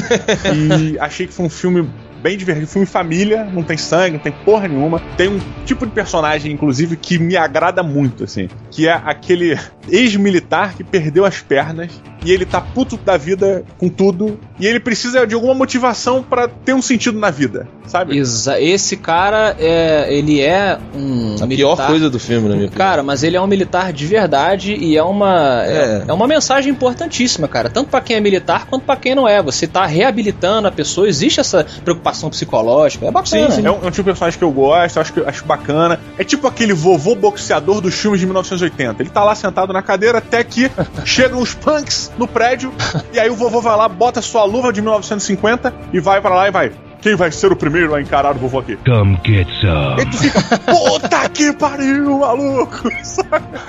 [0.81, 1.89] e achei que foi um filme
[2.23, 2.67] bem divertido.
[2.67, 5.01] Filme família, não tem sangue, não tem porra nenhuma.
[5.17, 8.49] Tem um tipo de personagem, inclusive, que me agrada muito, assim.
[8.71, 11.91] que é aquele ex-militar que perdeu as pernas
[12.25, 16.47] e ele tá puto da vida com tudo e ele precisa de alguma motivação pra
[16.49, 18.17] ter um sentido na vida, sabe?
[18.19, 21.77] Exa esse cara, é, ele é um A militar...
[21.77, 22.87] pior coisa do filme, na minha opinião.
[22.87, 26.05] Cara, mas ele é um militar de verdade e é uma é, É.
[26.09, 27.71] é uma mensagem importantíssima, cara.
[27.71, 29.43] Tanto pra quem é militar quanto pra quem não é.
[29.43, 33.07] Você tá reabilitando a pessoa, existe essa preocupação psicológica.
[33.07, 33.55] É bacana.
[33.55, 36.01] É um, é um tipo de personagem que eu gosto, acho, que, acho bacana.
[36.19, 39.03] É tipo aquele vovô boxeador dos filmes de 1980.
[39.03, 40.71] Ele tá lá sentado na cadeira até que
[41.05, 42.73] chegam os punks no prédio
[43.13, 46.49] e aí o vovô vai lá, bota sua luva de 1950 e vai pra lá
[46.49, 46.73] e vai.
[47.01, 48.77] Quem vai ser o primeiro a encarar o vovô aqui?
[48.85, 50.03] Come get some.
[50.03, 52.91] E tu fica, puta que pariu, maluco!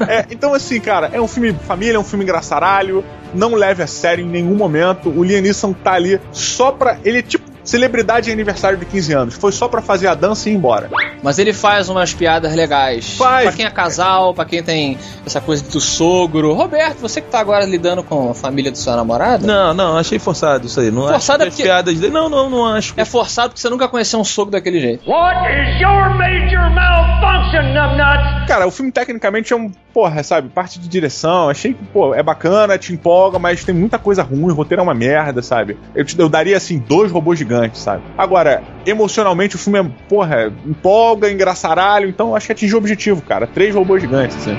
[0.07, 3.83] É, então, assim, cara, é um filme de família, é um filme engraçaralho, não leve
[3.83, 5.09] a sério em nenhum momento.
[5.09, 6.97] O Liam Neeson tá ali só pra.
[7.03, 9.33] Ele é tipo celebridade de aniversário de 15 anos.
[9.35, 10.89] Foi só pra fazer a dança e ir embora.
[11.23, 13.15] Mas ele faz umas piadas legais.
[13.17, 13.43] Faz.
[13.47, 16.53] Pra quem é casal, pra quem tem essa coisa do sogro.
[16.53, 19.45] Roberto, você que tá agora lidando com a família do seu namorado.
[19.45, 20.91] Não, não, achei forçado isso aí.
[20.91, 22.13] Não Forçado acho é que as porque- piadas dele.
[22.13, 22.93] Não, não, não acho.
[22.97, 25.09] É forçado porque você nunca conheceu um sogro daquele jeito.
[25.09, 28.47] What is your major malfunction, numbnuts?
[28.47, 29.71] Cara, o filme tecnicamente é um.
[29.93, 30.47] Porra, sabe?
[30.49, 31.49] Parte de direção.
[31.49, 34.51] Achei que, pô, é bacana, te empolga, mas tem muita coisa ruim.
[34.51, 35.77] O roteiro é uma merda, sabe?
[35.93, 38.03] Eu, te- eu daria, assim, dois robôs gigantes, sabe?
[38.17, 42.07] Agora, emocionalmente, o filme é, porra, empolga, engraçaralho.
[42.09, 43.45] Então, acho que atingiu o objetivo, cara.
[43.47, 44.55] Três robôs gigantes, assim.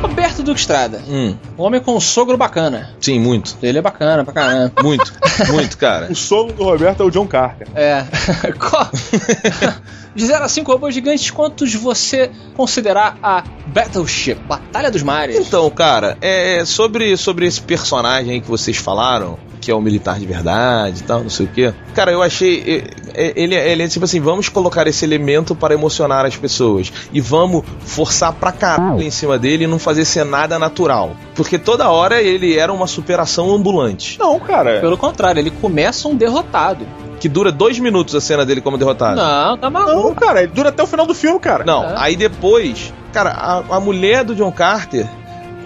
[0.00, 1.00] Roberto Duque Estrada.
[1.08, 2.90] Hum, Um homem com um sogro bacana.
[3.00, 3.56] sim, muito.
[3.62, 4.72] Ele é bacana pra caramba.
[4.82, 5.12] Muito,
[5.52, 6.06] muito, cara.
[6.10, 7.68] O sogro do Roberto é o John Carter.
[7.74, 8.04] É.
[8.58, 8.90] Qual-
[10.14, 15.36] De 0 a 5 robôs gigantes, quantos você considerar a Battleship, Batalha dos Mares?
[15.36, 20.18] Então, cara, é sobre, sobre esse personagem aí que vocês falaram, que é o militar
[20.18, 21.72] de verdade e tal, não sei o quê.
[21.94, 22.84] Cara, eu achei.
[23.14, 26.92] é, é, Ele, ele é tipo assim: vamos colocar esse elemento para emocionar as pessoas.
[27.12, 31.14] E vamos forçar pra caralho em cima dele e não fazer ser nada natural.
[31.34, 34.18] Porque toda hora ele era uma superação ambulante.
[34.18, 34.80] Não, cara.
[34.80, 36.84] Pelo contrário, ele começa um derrotado.
[37.20, 39.16] Que dura dois minutos a cena dele como derrotado.
[39.20, 40.08] Não, tá maluco.
[40.08, 40.42] Não, cara.
[40.42, 41.64] Ele dura até o final do filme, cara.
[41.64, 41.94] Não, É.
[41.98, 45.06] aí depois, cara, a, a mulher do John Carter.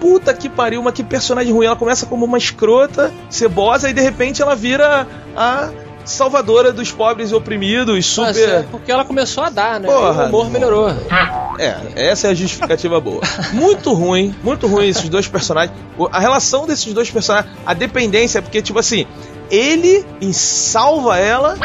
[0.01, 1.65] Puta que pariu, mas que personagem ruim.
[1.67, 5.71] Ela começa como uma escrota, cebosa, e de repente ela vira a
[6.05, 8.49] salvadora dos pobres e oprimidos, Mas super.
[8.51, 9.89] é porque ela começou a dar, né?
[9.89, 10.51] Porra, Aí o humor não.
[10.51, 10.89] melhorou.
[11.59, 13.23] É, essa é a justificativa boa.
[13.53, 15.75] Muito ruim, muito ruim esses dois personagens.
[16.13, 19.07] A relação desses dois personagens, a dependência, porque, tipo assim,
[19.51, 21.57] ele em salva ela,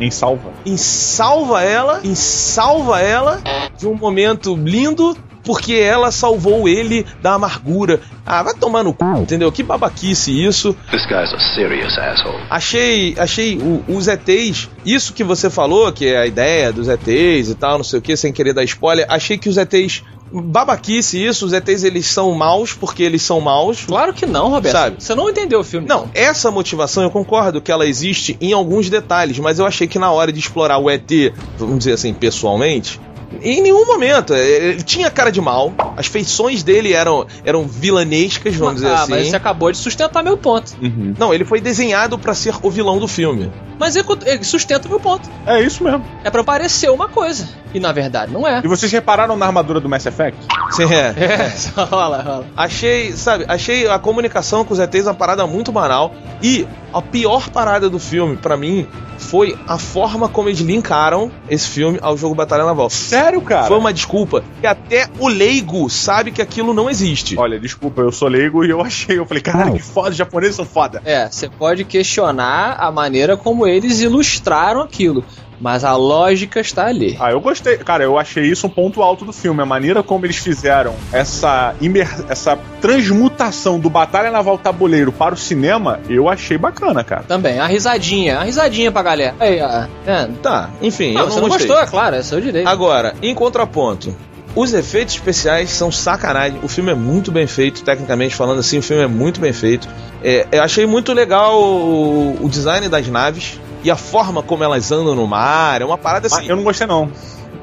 [0.00, 0.50] Em salva.
[0.64, 3.40] em salva ela, em salva ela
[3.78, 5.16] de um momento lindo.
[5.44, 8.00] Porque ela salvou ele da amargura.
[8.26, 9.52] Ah, vai tomar no cu, entendeu?
[9.52, 10.74] Que babaquice isso.
[10.90, 12.42] This guy's a serious asshole.
[12.50, 17.48] Achei, achei o- os ETs, isso que você falou, que é a ideia dos ETs
[17.48, 21.24] e tal, não sei o que, sem querer dar spoiler, achei que os ETs, babaquice
[21.24, 23.84] isso, os ETs eles são maus porque eles são maus.
[23.84, 24.72] Claro que não, Roberto.
[24.72, 24.96] Sabe?
[24.98, 25.86] Você não entendeu o filme.
[25.86, 29.98] Não, essa motivação eu concordo que ela existe em alguns detalhes, mas eu achei que
[29.98, 31.10] na hora de explorar o ET,
[31.58, 33.00] vamos dizer assim, pessoalmente,
[33.40, 34.34] em nenhum momento.
[34.34, 39.02] é, Ele tinha cara de mal, as feições dele eram, eram vilanescas, vamos dizer ah,
[39.02, 39.12] assim.
[39.12, 40.72] mas você acabou de sustentar meu ponto.
[41.18, 43.50] Não, ele foi desenhado pra ser o vilão do filme.
[43.78, 45.28] Mas ele ele sustenta meu ponto.
[45.46, 46.04] É isso mesmo.
[46.24, 47.46] É pra parecer uma coisa.
[47.74, 48.62] E na verdade não é.
[48.64, 50.38] E vocês repararam na armadura do Mass Effect?
[50.70, 51.14] Sim, é.
[51.36, 52.46] É, só rola, rola.
[52.56, 56.14] Achei, sabe, achei a comunicação com os ETs uma parada muito banal.
[56.42, 58.86] E a pior parada do filme, pra mim,
[59.18, 62.88] foi a forma como eles linkaram esse filme ao jogo Batalha Naval.
[62.88, 63.66] Sério, cara?
[63.66, 67.36] Foi uma desculpa que até o leigo sabe que aquilo não existe.
[67.38, 69.18] Olha, desculpa, eu sou leigo e eu achei.
[69.18, 71.02] Eu falei, caralho, que foda, os japoneses são foda.
[71.04, 75.24] É, você pode questionar a maneira como eles ilustraram aquilo.
[75.60, 77.16] Mas a lógica está ali.
[77.18, 77.76] Ah, eu gostei.
[77.78, 79.62] Cara, eu achei isso um ponto alto do filme.
[79.62, 82.08] A maneira como eles fizeram essa, imer...
[82.28, 87.22] essa transmutação do Batalha Naval Tabuleiro para o cinema, eu achei bacana, cara.
[87.22, 89.34] Também, a risadinha, a risadinha pra galera.
[89.40, 89.86] Aí, ó.
[90.06, 90.28] É.
[90.42, 91.66] Tá, enfim, Não, eu você não gostei.
[91.66, 92.68] gostou, é claro, é seu direito.
[92.68, 94.14] Agora, em contraponto,
[94.54, 96.58] os efeitos especiais são sacanagem.
[96.62, 99.88] O filme é muito bem feito, tecnicamente falando assim, o filme é muito bem feito.
[100.24, 104.90] É, eu achei muito legal o, o design das naves e a forma como elas
[104.92, 105.80] andam no mar.
[105.80, 106.48] É uma parada Mas assim.
[106.48, 107.10] eu não gostei, não.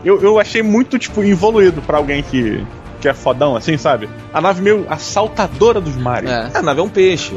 [0.04, 2.66] Eu, eu achei muito, tipo, evoluído pra alguém que,
[3.00, 4.10] que é fodão, assim, sabe?
[4.34, 6.30] A nave meio assaltadora dos mares.
[6.30, 6.50] É.
[6.54, 7.34] A nave é um peixe.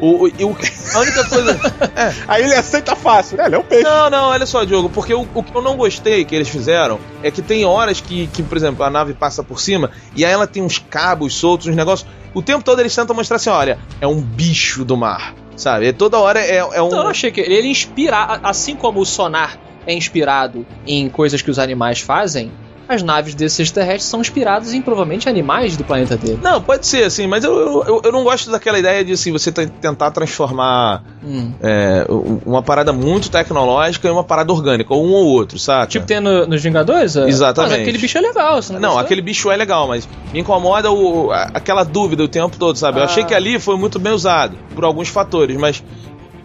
[0.00, 0.56] O, o- o-
[0.94, 1.60] a única coisa.
[1.96, 3.46] É, Aí ele aceita fácil, né?
[3.46, 3.82] Ele é um peixe.
[3.84, 6.98] Não, não, olha só, Diogo, porque o, o que eu não gostei que eles fizeram
[7.22, 10.32] é que tem horas que, que, por exemplo, a nave passa por cima e aí
[10.32, 12.08] ela tem uns cabos soltos, uns negócios.
[12.34, 15.88] O tempo todo eles tentam mostrar assim: olha, é um bicho do mar, sabe?
[15.88, 16.86] E toda hora é, é um.
[16.86, 21.50] Então eu achei que ele inspira, assim como o sonar é inspirado em coisas que
[21.50, 22.50] os animais fazem,
[22.88, 26.38] as naves desses extraterrestres são inspiradas em provavelmente animais do planeta dele.
[26.42, 29.30] Não, pode ser, assim, mas eu, eu, eu- eu não gosto daquela ideia de assim,
[29.30, 31.52] você te- tentar transformar Hum.
[31.60, 35.92] é, um- uma parada muito tecnológica em uma parada orgânica, ou um ou outro, sabe?
[35.92, 37.16] Tipo tem no- nos Vingadores?
[37.16, 37.28] é?
[37.28, 37.72] Exatamente.
[37.72, 39.04] Mas aquele bicho é legal, você não Não, gostou?
[39.04, 42.98] aquele bicho é legal, mas me incomoda o, aquela dúvida o tempo todo, sabe?
[42.98, 43.06] Eu Ah.
[43.06, 45.82] achei que ali foi muito bem usado, por alguns fatores, mas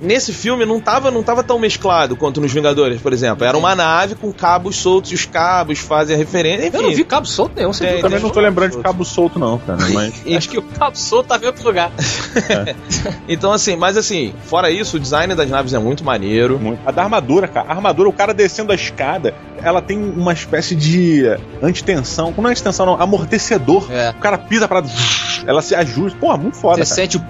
[0.03, 3.45] nesse filme não tava, não tava tão mesclado quanto nos Vingadores, por exemplo.
[3.45, 6.67] Era uma nave com cabos soltos e os cabos fazem a referência.
[6.67, 8.01] Enfim, Eu não vi cabo solto nenhum, você Tem, viu?
[8.03, 9.79] Também não tô lembrando de cabo solto, não, cara.
[9.93, 10.13] Mas.
[10.35, 11.91] Acho que o cabo solto tá em outro lugar.
[13.27, 16.59] Então, assim, mas assim, fora isso, o design das naves é muito maneiro.
[16.59, 16.79] Muito.
[16.85, 17.67] A da armadura, cara.
[17.69, 21.23] A armadura, o cara descendo a escada, ela tem uma espécie de
[21.61, 22.33] antitensão.
[22.37, 23.01] Não é antitensão, não.
[23.01, 23.89] Amortecedor.
[23.91, 24.09] É.
[24.11, 24.83] O cara pisa pra.
[25.45, 26.17] Ela se ajusta.
[26.19, 26.95] Porra, muito foda, Você cara.
[26.95, 27.21] sente o.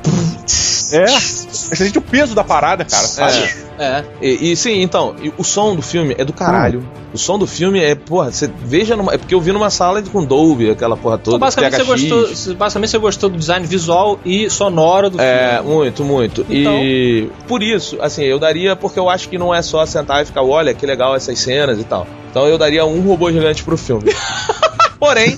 [0.91, 1.06] É.
[1.08, 3.63] Você sente o peso da parada, cara, sabe?
[3.80, 4.04] É.
[4.22, 6.84] E, e sim, então, e o som do filme é do caralho.
[7.13, 9.13] O som do filme é, porra, você veja numa.
[9.13, 11.38] É porque eu vi numa sala de- com Dolby, aquela porra toda.
[11.38, 15.69] Então, basicamente, você gostou, basicamente você gostou do design visual e sonoro do É, filme.
[15.69, 16.46] muito, muito.
[16.50, 20.26] E por isso, assim, eu daria porque eu acho que não é só sentar e
[20.26, 22.08] ficar, olha, que legal essas cenas e tal.
[22.32, 24.12] Então eu daria um robô gigante pro filme.
[25.00, 25.38] porém,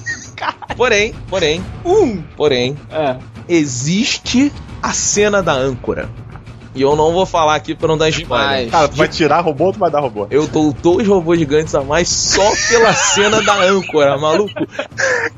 [0.77, 3.15] porém, porém, um, porém, É.
[3.49, 4.51] existe
[4.85, 6.07] a cena da âncora.
[6.75, 8.47] E eu não vou falar aqui pra não dar spoiler.
[8.47, 8.71] Demais.
[8.71, 10.27] Cara, tu vai tirar robô ou tu vai dar robô?
[10.29, 14.53] Eu dou dois robôs gigantes a mais só pela cena da âncora, maluco.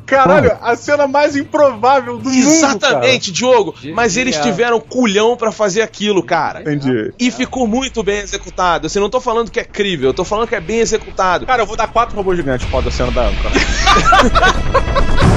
[0.06, 2.36] Caralho, a cena mais improvável do mundo.
[2.36, 3.74] Exatamente, Diogo.
[3.94, 6.62] Mas eles tiveram culhão pra fazer aquilo, cara.
[6.62, 7.14] Entendi.
[7.18, 8.88] E ficou muito bem executado.
[8.88, 11.46] Assim, não tô falando que é crível, eu tô falando que é bem executado.
[11.46, 13.54] Cara, eu vou dar quatro robôs gigantes por causa da cena da âncora.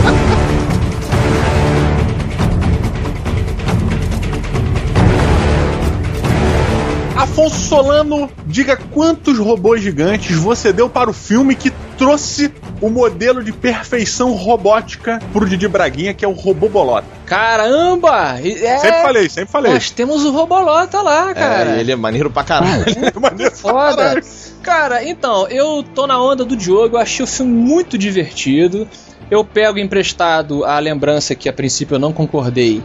[7.21, 13.45] Afonso Solano, diga quantos robôs gigantes você deu para o filme que trouxe o modelo
[13.45, 17.07] de perfeição robótica pro Didi Braguinha, que é o robô bolota.
[17.27, 18.39] Caramba!
[18.41, 19.73] É, Sempre falei, sempre falei.
[19.75, 21.77] Nós temos o Robolota lá, cara.
[21.77, 22.85] É, ele é maneiro pra caralho.
[23.21, 23.97] Maneiro pra Foda.
[23.97, 24.25] caralho.
[24.63, 28.89] Cara, então, eu tô na onda do Diogo, eu achei o filme muito divertido.
[29.31, 32.83] Eu pego emprestado a lembrança que a princípio eu não concordei,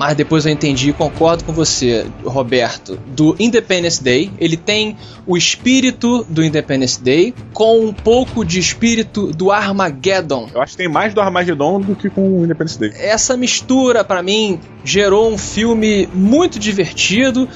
[0.00, 4.32] mas depois eu entendi e concordo com você, Roberto, do Independence Day.
[4.40, 10.48] Ele tem o espírito do Independence Day com um pouco de espírito do Armageddon.
[10.54, 12.94] Eu acho que tem mais do Armagedon do que com o Independence Day.
[12.96, 17.46] Essa mistura, pra mim, gerou um filme muito divertido.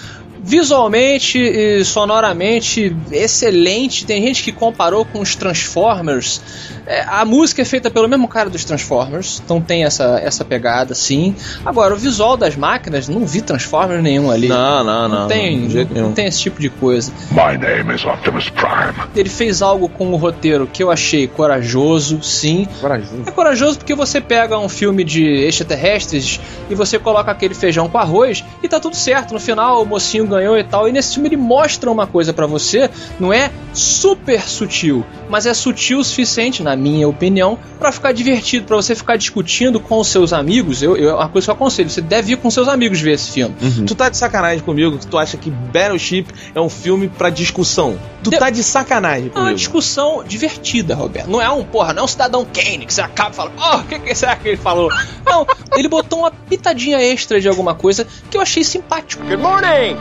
[0.47, 4.05] Visualmente e sonoramente excelente.
[4.05, 6.41] Tem gente que comparou com os Transformers.
[6.87, 10.95] É, a música é feita pelo mesmo cara dos Transformers, então tem essa, essa pegada,
[10.95, 11.35] sim.
[11.65, 14.49] Agora, o visual das máquinas, não vi Transformers nenhum ali.
[14.49, 15.27] Não, não, não.
[15.27, 16.13] tem, de jeito não nenhum.
[16.13, 17.11] tem esse tipo de coisa.
[17.31, 19.09] My name is Optimus Prime.
[19.17, 22.69] Ele fez algo com o roteiro que eu achei corajoso, sim.
[22.81, 23.23] Corajoso.
[23.25, 27.97] É corajoso porque você pega um filme de extraterrestres e você coloca aquele feijão com
[27.97, 29.33] arroz e tá tudo certo.
[29.33, 30.89] No final o mocinho ganhou e tal.
[30.89, 35.55] E nesse filme ele mostra uma coisa pra você, não é super sutil, mas é
[35.55, 40.09] sutil o suficiente, na minha opinião, pra ficar divertido, pra você ficar discutindo com os
[40.09, 40.83] seus amigos.
[40.83, 43.31] Eu, eu, uma coisa que eu aconselho, você deve ir com seus amigos ver esse
[43.33, 43.55] filme.
[43.87, 47.99] Tu tá de sacanagem comigo que tu acha que Battleship é um filme pra discussão.
[48.23, 49.57] Tu De- tá de sacanagem É uma comigo.
[49.57, 51.29] discussão divertida, Roberto.
[51.29, 53.77] Não é um, porra, não é um cidadão Kane que você acaba e fala, oh,
[53.79, 54.89] o que, que será que ele falou?
[55.27, 59.23] Não, ele botou uma pitadinha extra de alguma coisa que eu achei simpático.
[59.25, 59.97] Good morning.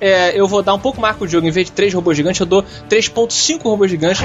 [0.00, 2.40] É, eu vou dar um pouco mais pro jogo, em vez de 3 robôs gigantes,
[2.40, 4.22] eu dou 3.5 robôs gigantes.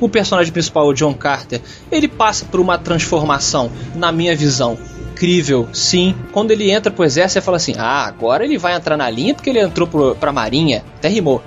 [0.00, 4.78] O personagem principal, o John Carter, ele passa por uma transformação, na minha visão.
[5.12, 6.14] Incrível, sim.
[6.32, 9.34] Quando ele entra pro exército, você fala assim: ah, agora ele vai entrar na linha
[9.34, 10.82] porque ele entrou pro, pra marinha.
[10.96, 11.42] Até rimou.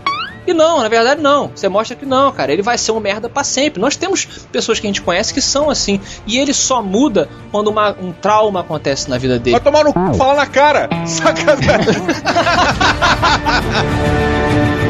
[0.45, 1.47] E não, na verdade não.
[1.55, 2.51] Você mostra que não, cara.
[2.51, 3.79] Ele vai ser um merda pra sempre.
[3.81, 5.99] Nós temos pessoas que a gente conhece que são assim.
[6.27, 9.57] E ele só muda quando uma- um trauma acontece na vida dele.
[9.57, 10.89] Vai tomar no cu, fala na cara.
[11.07, 12.03] Sacanagem.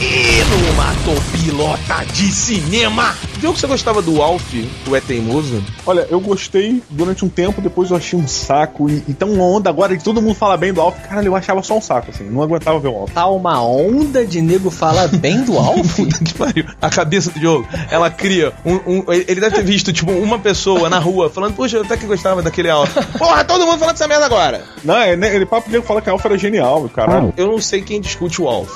[0.00, 4.54] E numa topilota de cinema, Diogo, você gostava do Alf,
[4.88, 5.62] o É Teimoso?
[5.86, 8.88] Olha, eu gostei durante um tempo, depois eu achei um saco.
[8.90, 10.96] E, e tá uma onda agora de todo mundo fala bem do Alf.
[11.08, 12.24] Cara, eu achava só um saco, assim.
[12.24, 13.12] Não aguentava ver o Alf.
[13.12, 15.96] Tá uma onda de nego falar bem do Alf?
[15.96, 16.66] Puta que pariu.
[16.80, 20.88] A cabeça do Diogo, ela cria um, um- Ele deve ter visto, tipo, uma pessoa
[20.90, 22.94] na rua falando, puxa, eu até que gostava daquele Alf.
[23.18, 24.64] Porra, todo mundo falando dessa merda agora.
[24.84, 27.32] Não, é, né, ele papo nego fala que o Alf era genial, caralho.
[27.36, 28.70] Eu não sei quem discute o Alf.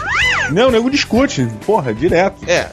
[0.51, 2.37] Não, o nego discute, porra, direto.
[2.47, 2.69] É,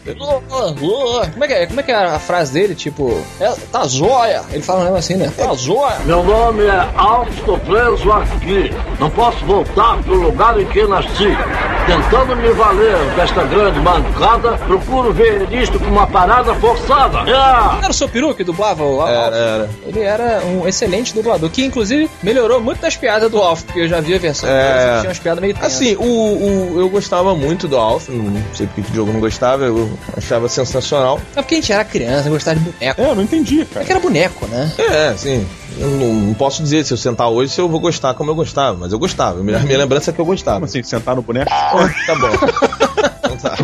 [1.32, 2.76] Como é que é, como é, que é a frase dele?
[2.76, 4.42] Tipo, é, tá joia.
[4.52, 5.32] Ele fala um negócio assim, né?
[5.38, 6.00] Tá joia.
[6.06, 6.88] Meu nome é
[7.32, 8.72] estou preso aqui.
[9.00, 11.36] Não posso voltar para o lugar em que nasci.
[11.86, 17.20] Tentando me valer desta grande mancada, procuro ver isto como uma parada forçada.
[17.30, 17.80] É.
[17.84, 19.10] Era o seu peru que dublava o Alf?
[19.12, 19.70] era, era.
[19.86, 23.88] Ele era um excelente dublador, que inclusive melhorou muito das piadas do Alf, porque eu
[23.88, 24.48] já vi a versão.
[24.50, 24.98] É.
[25.00, 25.74] Tinha umas piadas meio tensas.
[25.76, 29.20] Assim, o, o- eu gostava muito do Alf, não sei porque que o Diogo não
[29.20, 31.20] gostava, eu achava sensacional.
[31.36, 33.02] É porque a gente era criança, gostava de boneco.
[33.02, 33.86] É, eu não entendi, É cara.
[33.86, 34.72] que era boneco, né?
[34.78, 38.14] É, assim, eu não, não posso dizer se eu sentar hoje se eu vou gostar
[38.14, 39.42] como eu gostava, mas eu gostava.
[39.44, 40.58] Minha, minha lembrança é que eu gostava.
[40.58, 41.50] Como assim, sentar no boneco?
[42.06, 42.30] Tá bom.
[43.20, 43.58] Então tá.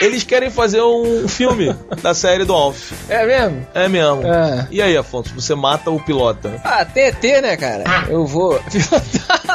[0.00, 2.92] Eles querem fazer um filme da série do Alf.
[3.08, 3.66] É mesmo?
[3.74, 4.22] É mesmo.
[4.24, 4.68] É.
[4.70, 6.52] E aí, Afonso, você mata o pilota?
[6.64, 7.82] Ah, TT, né, cara?
[8.08, 8.60] Eu vou.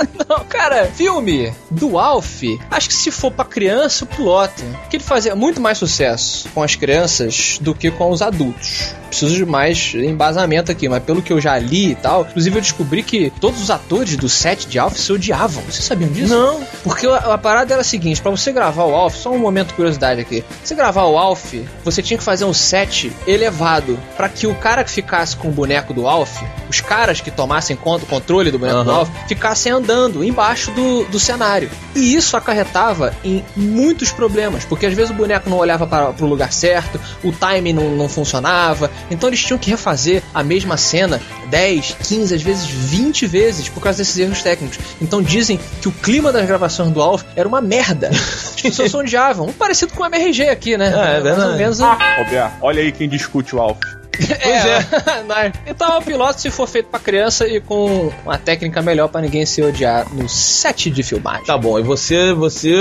[0.28, 4.63] Não, cara, filme do Alf, acho que se for pra criança, o piloto.
[4.82, 8.94] Porque ele fazia muito mais sucesso com as crianças do que com os adultos.
[9.08, 12.62] Preciso de mais embasamento aqui, mas pelo que eu já li e tal, inclusive eu
[12.62, 15.62] descobri que todos os atores do set de Alf se odiavam.
[15.63, 16.34] Vocês sabiam disso?
[16.34, 16.63] Não.
[16.84, 19.68] Porque a, a parada era a seguinte: pra você gravar o Alf, só um momento
[19.68, 20.44] de curiosidade aqui.
[20.63, 24.84] Você gravar o Alf, você tinha que fazer um set elevado pra que o cara
[24.84, 28.58] que ficasse com o boneco do Alf, os caras que tomassem conta, o controle do
[28.58, 29.00] boneco do Aham.
[29.02, 29.92] Alf, ficassem andando
[30.23, 31.69] embaixo do, do cenário.
[31.95, 36.27] E isso acarretava em muitos problemas, porque às vezes o boneco não olhava para o
[36.27, 41.21] lugar certo, o timing não, não funcionava, então eles tinham que refazer a mesma cena
[41.49, 44.79] 10, 15, às vezes 20 vezes por causa desses erros técnicos.
[45.01, 48.10] Então dizem que o clima das gravações do Alf era uma merda.
[48.10, 49.47] As pessoas odiavam.
[49.47, 50.88] Um parecido com o MRG aqui, né?
[50.88, 51.58] É, é Mais ou verdade.
[51.58, 53.79] menos, Roberto, olha aí quem discute o Alf.
[54.43, 55.54] Pois é.
[55.65, 59.45] Então o piloto se for feito pra criança e com uma técnica melhor pra ninguém
[59.45, 61.45] se odiar no set de filmagem.
[61.45, 62.73] Tá bom, e você, você,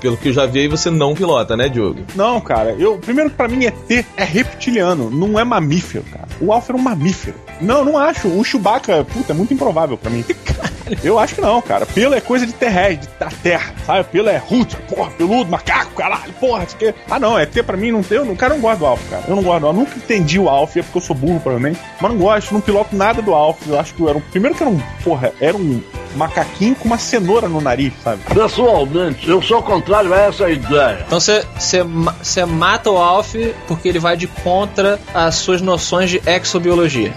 [0.00, 2.00] pelo que eu já vi aí, você não pilota, né, Diogo?
[2.14, 2.98] Não, cara, eu.
[2.98, 6.28] Primeiro que pra mim ET é reptiliano, não é mamífero, cara.
[6.40, 7.36] O Alf era um mamífero.
[7.60, 8.28] Não, não acho.
[8.28, 10.24] O Chewbacca, puta, é muito improvável pra mim.
[11.02, 11.84] Eu acho que não, cara.
[11.84, 14.08] Pelo é coisa de terrestre, da terra, sabe?
[14.10, 16.94] Pelo é ruto, porra, peludo, macaco, caralho, porra, isso aqui.
[17.10, 18.24] Ah, não, ET pra mim não tem.
[18.24, 19.24] Não, cara, não gosto do Alf, cara.
[19.26, 19.66] Eu não gosto.
[19.66, 21.80] Eu nunca entendi o Alf, é porque eu sou burro, provavelmente.
[22.00, 23.66] Mas não gosto, não piloto nada do Alf.
[23.66, 24.20] Eu acho que eu era um.
[24.20, 24.80] Primeiro que era um.
[25.02, 25.82] Porra, era um
[26.16, 28.22] macaquinho com uma cenoura no nariz, sabe?
[28.32, 31.04] Pessoalmente, eu sou contrário a essa ideia.
[31.06, 33.34] Então você mata o Alf
[33.66, 37.12] porque ele vai de contra as suas noções de exobiologia.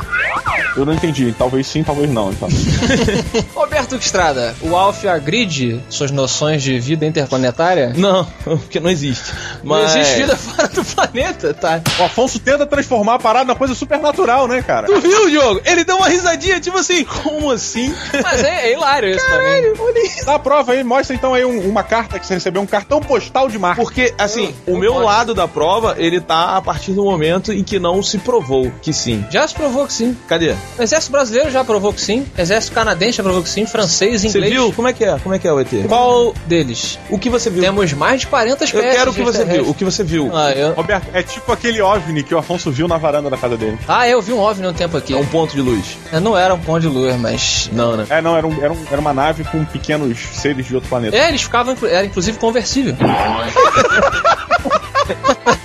[0.76, 1.34] Eu não entendi.
[1.38, 2.32] Talvez sim, talvez não.
[2.32, 2.48] Então.
[3.54, 7.94] Roberto Estrada, o Alf agride suas noções de vida interplanetária?
[7.96, 9.34] Não, porque não existe.
[9.64, 9.96] Não Mas...
[9.96, 11.82] existe vida fora do planeta, tá?
[12.00, 14.88] O Afonso tenta transformar a parada numa coisa supernatural, né, cara?
[14.88, 15.62] Tu viu, Diogo?
[15.66, 17.94] Ele deu uma risadinha, tipo assim, como assim?
[18.24, 20.26] Mas é, é hilário isso pra mim.
[20.26, 23.00] Dá a prova aí, mostra então aí um- uma carta que você recebeu, um cartão
[23.02, 23.82] postal de marca.
[23.82, 25.06] Porque, assim, o não meu pode.
[25.06, 28.92] lado da prova, ele tá a partir do momento em que não se provou que
[28.94, 29.24] sim.
[29.30, 30.18] Já se provou que sim.
[30.28, 30.56] Cadê?
[30.78, 32.26] O exército brasileiro já provou que sim.
[32.38, 33.66] Exército canadense já provou que sim.
[33.66, 34.54] Francês, Você inglês.
[34.54, 34.74] viu?
[34.74, 35.18] Como é que é?
[35.20, 35.70] Como é que é o ET?
[35.88, 36.98] Qual deles?
[37.10, 37.62] O que você viu?
[37.62, 38.92] Temos mais de 40 Eu espécies.
[38.98, 39.70] quero o que você viu.
[39.70, 40.30] O que você viu.
[40.34, 40.74] Ah, eu...
[40.74, 43.78] Roberto, é tipo aquele OVNI que o Afonso viu na varanda da casa dele.
[43.88, 45.14] ah, eu vi um OVNI um tempo aqui.
[45.14, 45.98] É um ponto de luz.
[46.12, 47.70] É, Não era um pão de luz, mas...
[47.74, 48.06] Não, né?
[48.10, 51.16] É, não, era, um- era, um- era uma nave com pequenos seres de outro planeta.
[51.16, 51.76] É, eles ficavam...
[51.84, 52.96] Era inclusive conversível.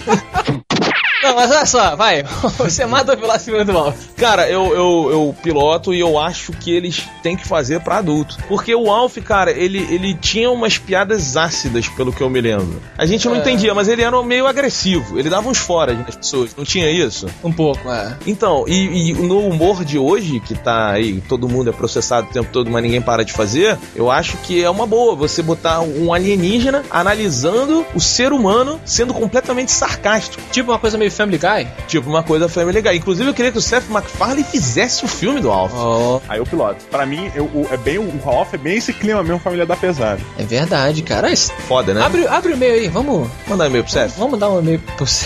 [1.34, 2.22] Não, mas olha só, vai.
[2.58, 3.96] Você mata o Velociraptor do Alf.
[4.16, 8.36] Cara, eu, eu, eu piloto e eu acho que eles têm que fazer pra adulto.
[8.48, 12.80] Porque o Alf, cara, ele, ele tinha umas piadas ácidas, pelo que eu me lembro.
[12.96, 13.38] A gente não É.
[13.38, 15.18] entendia, mas ele era meio agressivo.
[15.18, 16.54] Ele dava uns fora nas pessoas.
[16.56, 17.26] Não tinha isso?
[17.42, 18.16] Um pouco, é.
[18.26, 22.32] Então, e, e no humor de hoje, que tá aí, todo mundo é processado o
[22.32, 25.80] tempo todo, mas ninguém para de fazer, eu acho que é uma boa você botar
[25.80, 30.42] um alienígena analisando o ser humano sendo completamente sarcástico.
[30.52, 31.66] Tipo uma coisa meio Family Guy.
[31.88, 32.96] Tipo, uma coisa Family Guy.
[32.96, 35.72] Inclusive, eu queria que o Seth MacFarlane fizesse o filme do Alf.
[35.74, 36.84] Oh, Aí eu piloto.
[36.90, 39.74] Pra mim, eu, o- é bem, o Alf é bem esse clima mesmo, família da
[39.76, 40.20] pesada.
[40.38, 41.30] é verdade, cara.
[41.30, 42.02] Isso- Foda, né?
[42.02, 44.12] Abre, abre o e-mail aí, vamos, Mandar e-mail pro Seth.
[44.18, 45.24] vamos dar um e-mail pro você.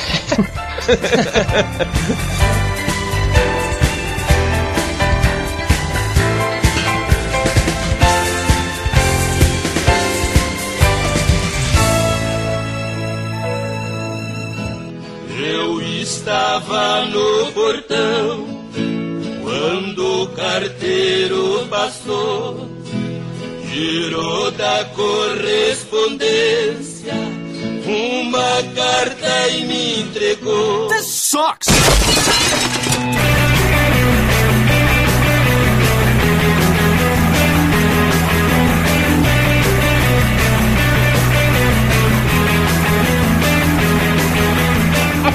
[16.59, 18.47] estava no portão
[19.43, 22.69] quando o carteiro passou.
[23.73, 27.13] Girou da correspondência
[27.87, 30.89] uma carta e me entregou.
[30.89, 31.69] This sucks!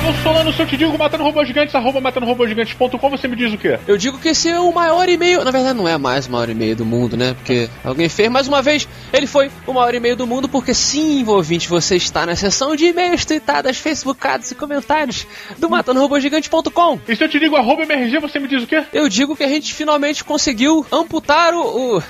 [0.04, 3.38] Afonso Solano, se eu te digo matando robôs gigantes, arroba matando robôs gigantes.com, você me
[3.38, 3.80] diz o quê?
[3.88, 5.46] Eu digo que esse é o maior e-mail.
[5.46, 7.34] Na verdade, não é mais o maior e-mail do mundo, né?
[7.34, 8.86] Porque alguém fez mais uma vez.
[9.14, 12.88] Ele foi o maior e-mail do mundo, porque sim, ouvinte, você está na seção de
[12.88, 15.26] e-mails, tweetadas, facebookados e comentários
[15.58, 17.00] do matandorobogigante.com.
[17.08, 18.84] E se eu te digo arroba MRG, você me diz o quê?
[18.92, 21.96] Eu digo que a gente finalmente conseguiu amputar o.
[21.96, 22.04] o...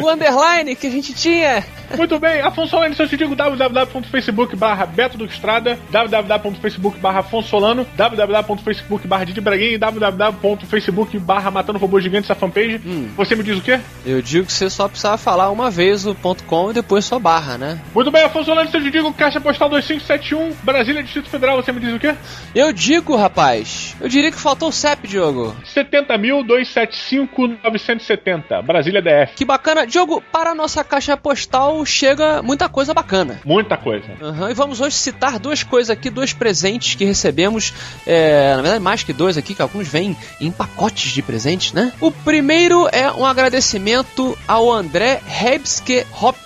[0.00, 1.62] o underline que a gente tinha.
[1.96, 7.20] Muito bem, Afonso Solano, se eu te digo www.facebook barra Beto do Estrada, www.facebook barra
[7.20, 12.76] Afonso Solano, www.facebook barra Didi Braguinha e www.facebook barra Matando Robô Gigante, essa fanpage,
[13.16, 13.80] você me diz o quê?
[14.04, 17.18] Eu digo que você só precisava falar uma vez o ponto .com e depois só
[17.18, 17.80] barra, né?
[17.94, 21.72] Muito bem, Afonso Solano, se eu te digo Caixa Postal 2571, Brasília, Distrito Federal, você
[21.72, 22.14] me diz o quê?
[22.54, 25.56] Eu digo, rapaz, eu diria que faltou o CEP, Diogo.
[25.74, 29.34] 70.275.970, Brasília DF.
[29.34, 29.84] Que bacana.
[29.86, 33.40] Diogo, para a nossa caixa postal chega muita coisa bacana.
[33.44, 34.06] Muita coisa.
[34.20, 37.72] Uhum, e vamos hoje citar duas coisas aqui, dois presentes que recebemos.
[38.06, 41.92] É, na verdade, mais que dois aqui, que alguns vêm em pacotes de presentes, né?
[42.00, 46.36] O primeiro é um agradecimento ao André Hebske Hop,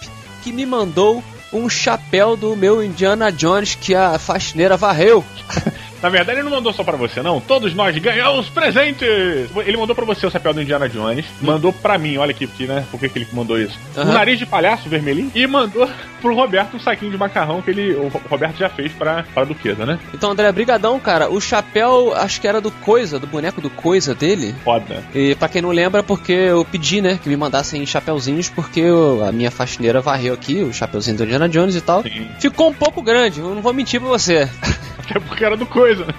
[0.42, 1.22] que me mandou
[1.52, 5.24] um chapéu do meu Indiana Jones que a faxineira varreu.
[6.02, 7.40] Na verdade, ele não mandou só pra você, não.
[7.40, 9.48] Todos nós ganhamos presentes!
[9.64, 12.66] Ele mandou pra você o chapéu do Indiana Jones, mandou pra mim, olha aqui, porque,
[12.66, 12.84] né?
[12.90, 13.78] Por que, que ele mandou isso?
[13.96, 14.10] Aham.
[14.10, 15.88] Um nariz de palhaço vermelhinho e mandou
[16.20, 19.84] pro Roberto um saquinho de macarrão que ele, o Roberto já fez pra, pra Duquesa,
[19.86, 19.98] né?
[20.14, 21.28] Então, André, brigadão, cara.
[21.30, 24.54] O chapéu, acho que era do Coisa, do boneco do Coisa dele.
[24.64, 25.02] Foda.
[25.14, 29.24] E pra quem não lembra, porque eu pedi, né, que me mandassem chapeuzinhos, porque eu-
[29.24, 32.02] a minha faxineira varreu aqui, o chapeuzinho do Indiana Jones e tal.
[32.02, 32.28] Sim.
[32.40, 34.48] Ficou um pouco grande, eu não vou mentir pra você.
[34.98, 36.14] Até porque era do coisa, né?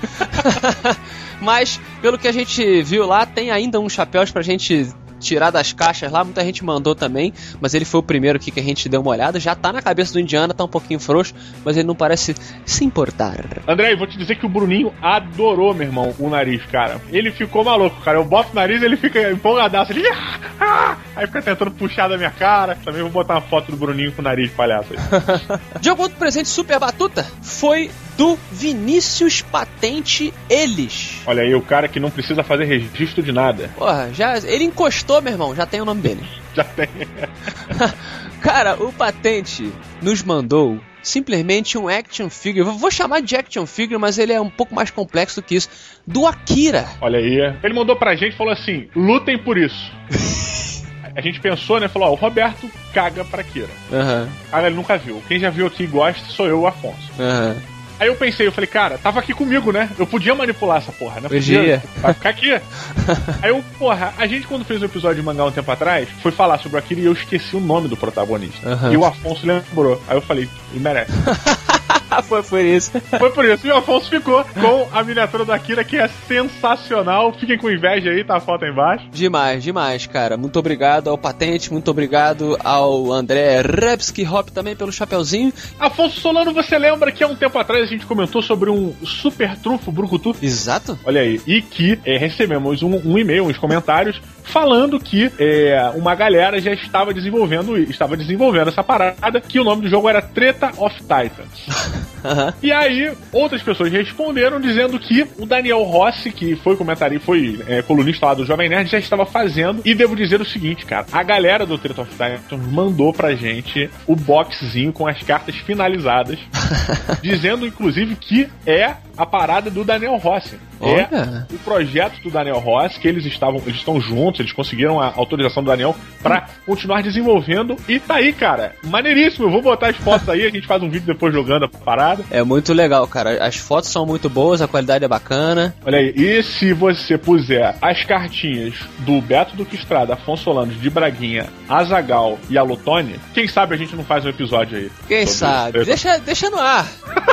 [1.41, 4.93] Mas, pelo que a gente viu lá, tem ainda uns chapéus pra gente
[5.23, 8.59] tirar das caixas lá, muita gente mandou também, mas ele foi o primeiro aqui que
[8.59, 9.39] a gente deu uma olhada.
[9.39, 12.83] Já tá na cabeça do Indiana, tá um pouquinho frouxo, mas ele não parece se
[12.83, 13.45] importar.
[13.67, 17.01] André, vou te dizer que o Bruninho adorou, meu irmão, o nariz, cara.
[17.09, 18.17] Ele ficou maluco, cara.
[18.17, 19.93] Eu boto o nariz ele fica empolgadaço.
[19.93, 20.05] Ele...
[20.09, 22.77] "Ah, ah", Aí fica tentando puxar da minha cara.
[22.83, 24.99] Também vou botar uma foto do Bruninho com o nariz de palhaço aí.
[25.79, 31.21] Diogo, outro presente super batuta foi do Vinícius Patente Eles.
[31.25, 33.69] Olha aí, o cara que não precisa fazer registro de nada.
[33.77, 36.23] Porra, já, ele encostou, meu irmão, já tem o nome dele.
[36.53, 36.87] Já tem.
[38.41, 39.71] Cara, o Patente
[40.03, 42.63] nos mandou simplesmente um action figure.
[42.77, 45.67] Vou chamar de action figure, mas ele é um pouco mais complexo do que isso.
[46.05, 46.85] Do Akira.
[47.01, 47.55] Olha aí.
[47.63, 49.91] Ele mandou pra gente e falou assim: lutem por isso.
[51.15, 51.87] A gente pensou, né?
[51.87, 53.69] Falou: ó, o Roberto caga pra Kira.
[53.91, 55.21] Aham, Cara, ele nunca viu.
[55.27, 57.11] Quem já viu aqui e gosta sou eu, o Afonso.
[57.19, 57.55] aham.
[57.99, 59.89] Aí eu pensei, eu falei, cara, tava aqui comigo, né?
[59.97, 61.29] Eu podia manipular essa porra, né?
[61.29, 61.83] Podia.
[61.97, 62.51] Vai ficar aqui.
[63.41, 66.31] Aí eu, porra, a gente quando fez o episódio de mangá um tempo atrás, foi
[66.31, 68.67] falar sobre aquilo e eu esqueci o nome do protagonista.
[68.67, 68.91] Aham.
[68.91, 70.01] E o Afonso lembrou.
[70.07, 71.11] Aí eu falei, ele merece.
[72.23, 72.91] foi por isso.
[72.91, 73.65] Foi por isso.
[73.67, 77.33] E o Afonso ficou com a miniatura da Kira, que é sensacional.
[77.33, 79.07] Fiquem com inveja aí, tá a foto aí embaixo.
[79.11, 80.37] Demais, demais, cara.
[80.37, 85.53] Muito obrigado ao Patente, muito obrigado ao André Rebski Hop também pelo chapeuzinho.
[85.79, 89.57] Afonso Solano, você lembra que há um tempo atrás a gente comentou sobre um super
[89.57, 90.35] trunfo Brucutu?
[90.41, 90.97] Exato.
[91.05, 91.41] Olha aí.
[91.47, 96.71] E que é, recebemos um, um e-mail, uns comentários, falando que é, uma galera já
[96.71, 102.03] estava desenvolvendo, estava desenvolvendo essa parada, que o nome do jogo era Treta of Titans.
[102.23, 102.53] Aham.
[102.61, 107.81] E aí, outras pessoas responderam dizendo que o Daniel Rossi, que foi comentarista, foi é,
[107.81, 109.81] colunista lá do Jovem Nerd, já estava fazendo.
[109.85, 113.89] E devo dizer o seguinte, cara: a galera do Treta of Titans mandou pra gente
[114.07, 116.39] o boxzinho com as cartas finalizadas,
[117.21, 120.59] dizendo inclusive que é a parada do Daniel Rossi.
[120.79, 121.09] Olha.
[121.11, 125.13] É o projeto do Daniel Rossi, que eles estavam, eles estão juntos, eles conseguiram a
[125.15, 127.75] autorização do Daniel pra continuar desenvolvendo.
[127.87, 128.75] E tá aí, cara.
[128.83, 129.45] Maneiríssimo.
[129.45, 132.12] Eu vou botar as fotos aí, a gente faz um vídeo depois jogando a parada.
[132.29, 133.45] É muito legal, cara.
[133.45, 135.75] As fotos são muito boas, a qualidade é bacana.
[135.85, 140.89] Olha aí, e se você puser as cartinhas do Beto Duque Estrada, Afonso Solano, de
[140.89, 144.91] Braguinha, Azagal e Alutone, quem sabe a gente não faz um episódio aí.
[145.07, 145.79] Quem sabe?
[145.79, 145.87] isso.
[145.87, 146.87] Deixa, deixa no ar.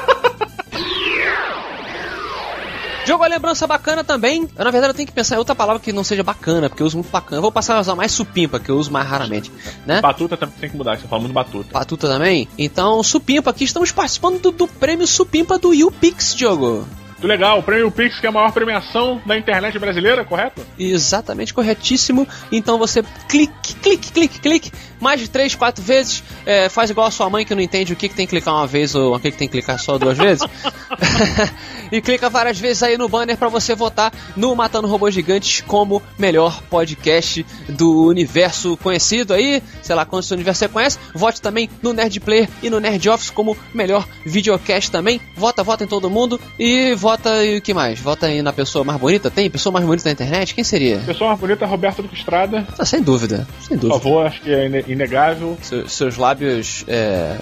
[3.11, 4.49] Jogo a lembrança bacana também.
[4.57, 6.81] Eu, na verdade, eu tenho que pensar em outra palavra que não seja bacana, porque
[6.81, 7.39] eu uso muito bacana.
[7.39, 9.51] Eu vou passar a usar mais supimpa, que eu uso mais raramente,
[9.85, 10.01] né?
[10.01, 11.71] Batuta também tem que mudar, você fala muito batuta.
[11.73, 12.47] Patuta também.
[12.57, 13.65] Então, supimpa aqui.
[13.65, 16.87] Estamos participando do, do prêmio supimpa do YouPix, Diogo.
[17.21, 17.59] Muito legal.
[17.59, 20.67] O Prêmio Pix, que é a maior premiação da internet brasileira, correto?
[20.79, 22.27] Exatamente, corretíssimo.
[22.51, 26.25] Então você clique, clique, clique, clique, mais de três, quatro vezes.
[26.47, 28.55] É, faz igual a sua mãe que não entende o que, que tem que clicar
[28.55, 30.49] uma vez ou o que, que tem que clicar só duas vezes.
[31.93, 36.03] e clica várias vezes aí no banner para você votar no Matando Robôs Gigantes como
[36.19, 39.63] melhor podcast do universo conhecido aí.
[39.83, 40.99] Sei lá quantos universo você conhece.
[41.15, 45.21] Vote também no Nerd Player e no Nerd Office como melhor videocast também.
[45.37, 47.10] Vota, vota em todo mundo e vota
[47.45, 47.99] e o que mais?
[48.01, 49.31] Vota aí na pessoa mais bonita.
[49.31, 50.55] Tem pessoa mais bonita na internet?
[50.55, 50.99] Quem seria?
[50.99, 52.67] Pessoa mais bonita é Roberto Duque Estrada.
[52.79, 54.01] Ah, sem dúvida, sem Por dúvida.
[54.01, 55.59] favor, acho que é ine- inegável.
[55.63, 57.37] Seu- seus lábios é,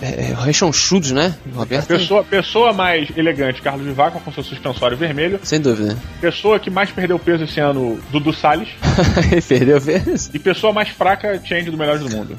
[0.00, 1.86] é, é, rechonchudos, né, Roberto?
[1.88, 5.40] Pessoa, pessoa mais elegante, Carlos Vivaco, com seu suspensório vermelho.
[5.42, 5.96] Sem dúvida.
[6.20, 8.68] Pessoa que mais perdeu peso esse ano, Dudu Salles.
[9.48, 10.30] Perdeu vezes.
[10.32, 12.36] E pessoa mais fraca, Change do Melhores do Mundo.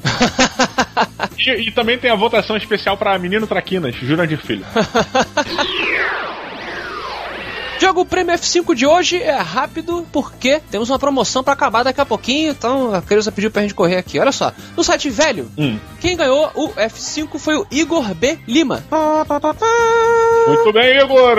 [1.38, 4.64] e, e também tem a votação especial para Menino Traquinas, Jurandir Filho.
[7.80, 12.06] Jogo prêmio F5 de hoje é rápido porque temos uma promoção pra acabar daqui a
[12.06, 14.18] pouquinho, então a Creuza pediu pra gente correr aqui.
[14.18, 15.78] Olha só, no site velho, Hum.
[16.00, 18.38] quem ganhou o F5 foi o Igor B.
[18.48, 18.82] Lima.
[20.46, 21.38] Muito bem, Igor!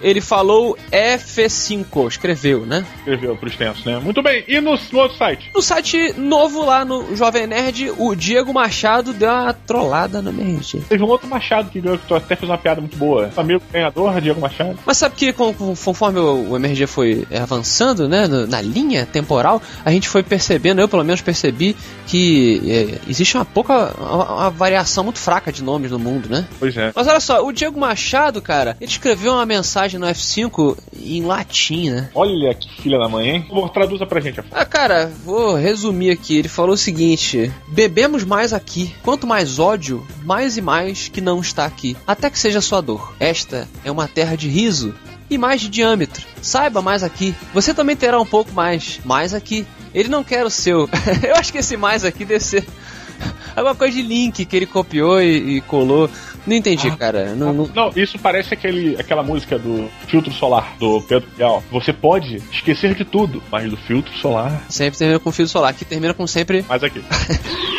[0.00, 2.84] Ele falou F5, escreveu, né?
[2.98, 3.98] Escreveu pro extenso, né?
[3.98, 5.50] Muito bem, e no, no outro site?
[5.54, 10.80] No site novo lá no Jovem Nerd, o Diego Machado deu uma trollada no MRG.
[10.88, 13.30] Teve um outro Machado que ganhou, que tu até fez uma piada muito boa.
[13.36, 14.78] Amigo ganhador, Diego Machado.
[14.84, 19.90] Mas sabe que com- com- conforme o, MRG foi avançando, né, na linha temporal, a
[19.90, 25.04] gente foi percebendo, eu pelo menos percebi, que é, existe uma pouca, uma, uma variação
[25.04, 26.46] muito fraca de nomes no mundo, né?
[26.58, 26.92] Pois é.
[26.94, 31.90] Mas olha só, o Diego Machado, cara, ele escreveu uma mensagem no F5 em latim,
[31.90, 32.10] né?
[32.14, 33.46] Olha que filha da mãe, hein?
[33.48, 34.40] Favor, traduza pra gente.
[34.52, 36.36] Ah, cara, vou resumir aqui.
[36.36, 38.94] Ele falou o seguinte: bebemos mais aqui.
[39.02, 41.96] Quanto mais ódio, mais e mais que não está aqui.
[42.06, 43.14] Até que seja sua dor.
[43.20, 44.94] Esta é uma terra de riso
[45.30, 46.26] e mais de diâmetro.
[46.42, 47.34] Saiba mais aqui.
[47.54, 49.00] Você também terá um pouco mais.
[49.04, 49.64] Mais aqui.
[49.94, 50.88] Ele não quer o seu.
[51.26, 52.66] Eu acho que esse mais aqui deve ser.
[53.56, 56.08] Alguma coisa de link que ele copiou e, e colou.
[56.46, 57.34] Não entendi, cara.
[57.34, 61.62] Não, não- Não, isso parece aquele, aquela música do filtro solar, do Pedro Bial.
[61.70, 64.64] Você pode esquecer de tudo, mas do filtro solar.
[64.70, 65.74] Sempre termina com fio solar.
[65.74, 66.64] Que termina com sempre.
[66.68, 67.02] Mas aqui.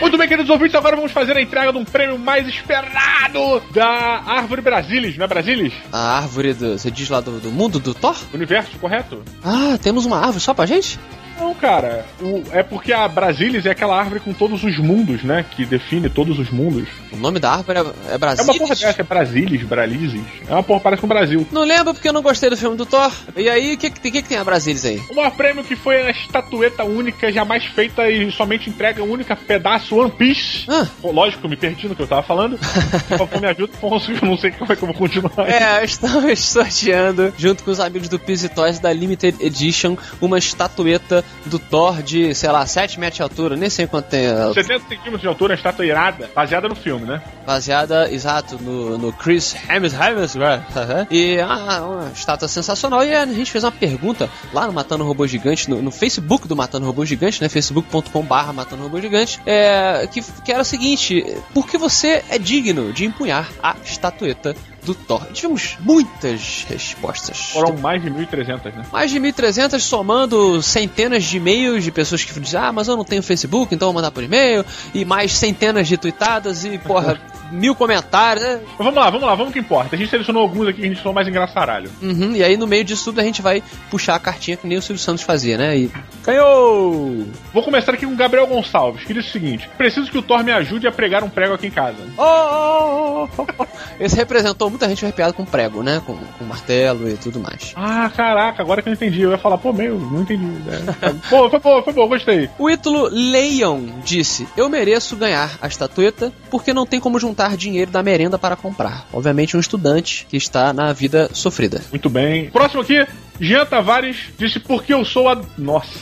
[0.00, 3.86] Muito bem, queridos ouvintes, agora vamos fazer a entrega de um prêmio mais esperado da
[4.26, 5.72] Árvore Brasilis, não é Brasilis?
[5.92, 6.78] A árvore do.
[6.78, 8.16] Você diz lá do, do mundo do Thor?
[8.32, 9.22] Universo, correto?
[9.42, 10.98] Ah, temos uma árvore só pra gente?
[11.38, 12.04] Não, cara.
[12.20, 15.44] o- é porque a Brasilis é aquela árvore com todos os mundos, né?
[15.50, 16.88] Que define todos os mundos.
[17.12, 18.44] O nome da árvore é, é É Brasil.
[18.44, 20.22] uma porra dessa, é Brasilis, Bralises.
[20.48, 21.46] É uma porra, parece com o Brasil.
[21.52, 23.12] Não lembro porque eu não gostei do filme do Thor.
[23.36, 25.00] E aí, o que, que, que, tem a Brasilis aí?
[25.10, 29.34] O maior prêmio que foi a estatueta única, jamais feita e somente entrega um único
[29.36, 30.64] pedaço One Piece.
[30.68, 30.86] Ah.
[31.00, 32.58] Pô, Lógico, me perdi no que eu tava falando.
[33.16, 35.32] Por me ajuda, Afonso, eu não sei como é que eu vou continuar.
[35.48, 41.24] É, estamos sorteando, junto com os amigos do Pizzy Toys da Limited Edition, uma estatueta
[41.46, 44.26] do Thor de, sei lá, 7 metros de altura, nem sei quanto tem.
[44.26, 47.22] a- 70 centímetros de altura, estátua irada, baseada no filme, né?
[47.46, 50.02] Baseada, exato, no, no Chris Hemsworth.
[50.02, 53.04] Hemsworth, E ah, uma estátua sensacional.
[53.04, 56.56] E a gente fez uma pergunta lá no Matando Robô Gigante, no, no Facebook do
[56.56, 57.48] Matando Robô Gigante, né?
[57.48, 61.24] facebook.com.br Matando Robô Gigante, é, que, que era o seguinte:
[61.54, 64.54] por que você é digno de empunhar a estatueta
[64.86, 65.26] do Thor?
[65.28, 67.50] E tivemos muitas respostas.
[67.52, 68.86] Foram mais de 1.300, né?
[68.92, 73.04] Mais de 1.300 somando centenas de e-mails de pessoas que dizem, ah, mas eu não
[73.04, 74.64] tenho Facebook, então vou mandar por e-mail.
[74.94, 77.20] E mais centenas de tweetadas e, porra,
[77.50, 78.44] mil comentários.
[78.44, 78.60] né?
[78.78, 79.96] Vamos lá, vamos lá, vamos que importa.
[79.96, 81.90] A gente selecionou alguns aqui que a gente falou mais engraçaralho.
[82.02, 84.78] Uhum, e aí no meio disso tudo a gente vai puxar a cartinha que nem
[84.78, 85.76] o Silvio Santos fazia, né?
[85.76, 85.90] E.
[86.24, 87.26] Ganhou!
[87.52, 90.42] Vou começar aqui com o Gabriel Gonçalves, que diz o seguinte: Preciso que o Thor
[90.42, 91.96] me ajude a pregar um prego aqui em casa.
[92.16, 93.66] Oh, oh, oh, oh.
[93.98, 96.02] Esse representou muita gente arrepiada com prego, né?
[96.04, 97.72] Com, com martelo e tudo mais.
[97.76, 99.22] Ah, caraca, agora que eu entendi.
[99.22, 100.46] Eu ia falar, pô, meu, não entendi.
[100.68, 101.12] É.
[101.30, 102.50] pô, foi bom, foi bom, gostei.
[102.58, 107.90] O Ítalo Leon disse: Eu mereço ganhar a estatueta porque não tem como juntar dinheiro
[107.90, 109.06] da merenda para comprar.
[109.12, 111.82] Obviamente, um estudante que está na vida sofrida.
[111.90, 112.50] Muito bem.
[112.50, 113.06] Próximo aqui,
[113.40, 115.40] Jean Tavares disse porque eu sou a.
[115.58, 115.98] Nossa.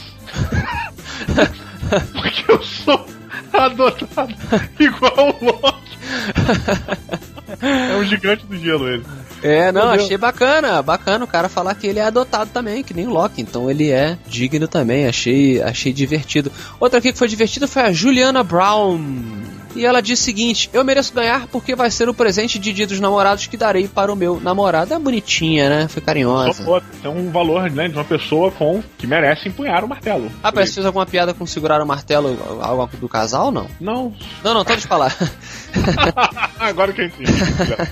[2.13, 3.05] porque eu sou
[3.53, 4.33] adotado
[4.79, 5.97] igual o Loki.
[7.61, 9.03] É um gigante do gelo ele.
[9.43, 10.05] É, não, Meu Deus.
[10.05, 13.41] achei bacana, bacana o cara falar que ele é adotado também, que nem o Loki,
[13.41, 16.51] então ele é digno também, achei, achei divertido.
[16.79, 18.99] Outra aqui que foi divertida foi a Juliana Brown.
[19.75, 22.87] E ela diz o seguinte: Eu mereço ganhar porque vai ser o presente de dia
[22.87, 24.93] dos namorados que darei para o meu namorado.
[24.93, 25.87] É bonitinha, né?
[25.87, 26.65] Foi carinhosa.
[27.01, 30.31] Tem um valor né, de uma pessoa com que merece empunhar o martelo.
[30.41, 33.67] Ah, parece que fez alguma piada com segurar o martelo, algo do casal, não?
[33.79, 34.13] Não.
[34.43, 35.15] Não, não, pode falar.
[36.57, 37.31] Agora que eu entendi.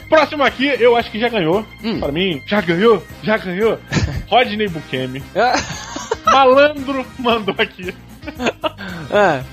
[0.08, 1.66] Próximo aqui, eu acho que já ganhou.
[1.84, 2.00] Hum.
[2.00, 3.78] Pra mim, já ganhou, já ganhou.
[4.28, 5.22] Rodney Bukemi.
[5.36, 5.54] É.
[6.32, 7.94] Malandro mandou aqui.
[9.12, 9.44] É.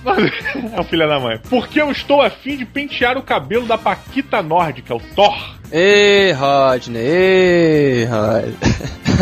[0.77, 1.39] É o filho da mãe.
[1.51, 5.37] Porque eu estou afim de pentear o cabelo da Paquita Nórdica, o Thor.
[5.71, 8.57] Ei, Rodney, ei, Rodney.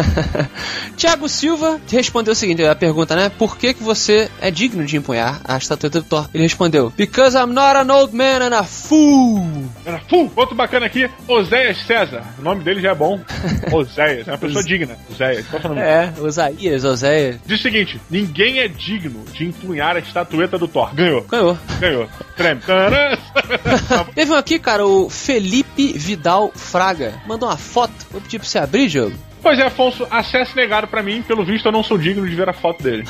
[0.96, 3.28] Tiago Silva respondeu o seguinte, a pergunta, né?
[3.28, 6.28] Por que que você é digno de empunhar a estatueta do Thor?
[6.32, 9.46] Ele respondeu, Because I'm not an old man and a fool.
[9.84, 10.30] Era full.
[10.36, 12.22] Outro bacana aqui, Oséias César.
[12.38, 13.20] O nome dele já é bom.
[13.72, 14.96] Oséias, é uma pessoa digna.
[15.10, 15.80] Oséias, qual é o nome?
[15.80, 17.36] É, Osaías, Oséias.
[17.46, 20.94] Diz o seguinte: ninguém é digno de empunhar a estatueta do Thor.
[20.94, 21.22] Ganhou.
[21.22, 21.58] Ganhou.
[21.80, 22.08] Ganhou.
[22.36, 22.60] Treme.
[24.14, 27.14] Teve um aqui, cara, o Felipe Vidal Fraga.
[27.26, 27.92] Mandou uma foto.
[28.10, 29.27] Vou pedir pra você abrir, jogo.
[29.42, 31.22] Pois é, Afonso, acesso negado pra mim.
[31.22, 33.04] Pelo visto, eu não sou digno de ver a foto dele.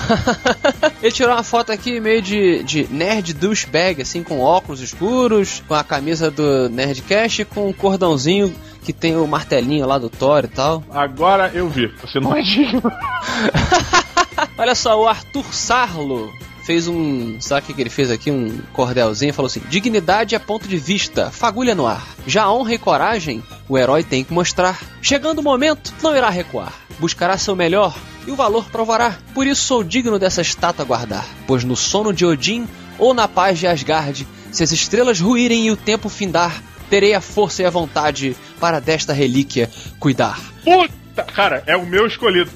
[1.02, 5.74] Ele tirou uma foto aqui meio de, de nerd douchebag, assim, com óculos escuros, com
[5.74, 8.54] a camisa do Nerdcast e com um cordãozinho
[8.84, 10.82] que tem o martelinho lá do Thor e tal.
[10.90, 11.88] Agora eu vi.
[12.00, 12.82] Você não é digno.
[14.56, 16.32] Olha só, o Arthur Sarlo
[16.68, 17.40] fez um.
[17.40, 18.30] Sabe o que ele fez aqui?
[18.30, 19.32] Um cordelzinho.
[19.32, 22.06] Falou assim: Dignidade é ponto de vista, fagulha no ar.
[22.26, 24.78] Já honra e coragem, o herói tem que mostrar.
[25.00, 26.74] Chegando o momento, não irá recuar.
[26.98, 27.96] Buscará seu melhor
[28.26, 29.16] e o valor provará.
[29.32, 31.26] Por isso sou digno dessa estátua guardar.
[31.46, 35.70] Pois no sono de Odin ou na paz de Asgard, se as estrelas ruírem e
[35.70, 40.38] o tempo findar, terei a força e a vontade para desta relíquia cuidar.
[40.62, 41.22] Puta!
[41.32, 42.50] Cara, é o meu escolhido.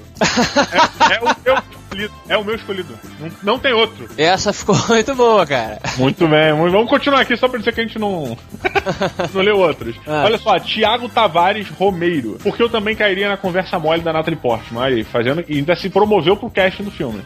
[1.10, 2.12] É, é o meu escolhido.
[2.28, 2.98] É o meu escolhido.
[3.20, 4.08] Não, não tem outro.
[4.16, 5.80] Essa ficou muito boa, cara.
[5.96, 8.36] Muito bem, muito- vamos continuar aqui só pra dizer que a gente não,
[9.32, 9.94] não leu outros.
[10.06, 10.22] Ah.
[10.24, 12.38] Olha só, Thiago Tavares Romeiro.
[12.42, 14.82] Porque eu também cairia na conversa mole da Natalie Portman.
[14.84, 17.22] Aí, fazendo, e ainda se promoveu pro casting do filme.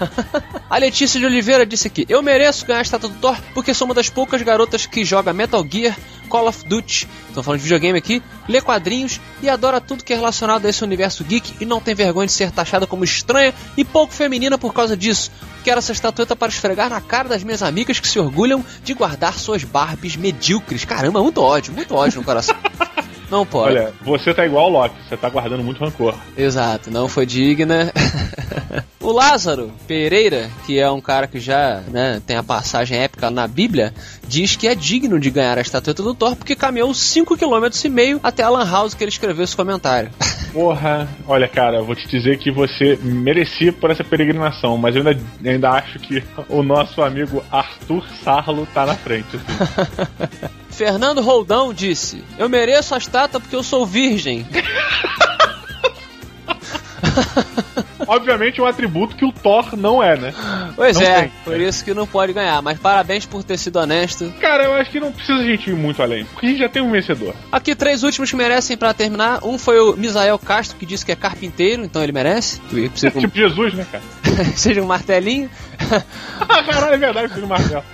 [0.68, 3.86] A Letícia de Oliveira disse aqui: Eu mereço ganhar a estátua do Thor porque sou
[3.86, 5.96] uma das poucas garotas que joga Metal Gear,
[6.28, 10.16] Call of Duty, estão falando de videogame aqui, lê quadrinhos e adora tudo que é
[10.16, 13.84] relacionado a esse universo geek e não tem vergonha de ser taxada como estranha e
[13.84, 15.30] pouco feminina por causa disso.
[15.62, 19.34] Quero essa estatueta para esfregar na cara das minhas amigas que se orgulham de guardar
[19.34, 20.84] suas Barbies medíocres.
[20.84, 22.56] Caramba, muito ódio, muito ódio no coração.
[23.30, 23.76] Não pode.
[23.76, 26.14] Olha, você tá igual o Loki, você tá guardando muito rancor.
[26.36, 27.90] Exato, não foi digna.
[29.04, 33.46] o Lázaro Pereira, que é um cara que já né, tem a passagem épica na
[33.46, 33.92] Bíblia,
[34.26, 37.88] diz que é digno de ganhar a estatueta do Thor porque caminhou 5,5 km e
[37.90, 40.10] meio até a Lan House que ele escreveu esse comentário.
[40.54, 45.06] Porra, olha, cara, eu vou te dizer que você merecia por essa peregrinação, mas eu
[45.06, 49.36] ainda, ainda acho que o nosso amigo Arthur Sarlo tá na frente.
[49.36, 50.48] assim.
[50.70, 54.46] Fernando Roldão disse: Eu mereço a estátua porque eu sou virgem.
[58.06, 60.34] Obviamente é um atributo que o Thor não é, né?
[60.76, 61.32] Pois Não é, tem.
[61.44, 62.60] por isso que não pode ganhar.
[62.62, 64.32] Mas parabéns por ter sido honesto.
[64.40, 66.68] Cara, eu acho que não precisa a gente ir muito além, porque a gente já
[66.68, 67.34] tem um vencedor.
[67.52, 69.40] Aqui, três últimos que merecem pra terminar.
[69.44, 72.60] Um foi o Misael Castro, que disse que é carpinteiro, então ele merece.
[72.68, 74.02] Que precisa um- Tipo Jesus, né, cara?
[74.56, 75.48] seja um martelinho.
[76.48, 77.84] Ah, caralho, é verdade, filho do Marcelo.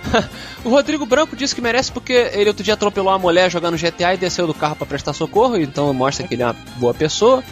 [0.63, 4.13] o Rodrigo Branco disse que merece porque ele outro dia atropelou uma mulher jogando GTA
[4.13, 7.43] e desceu do carro pra prestar socorro, então mostra que ele é uma boa pessoa.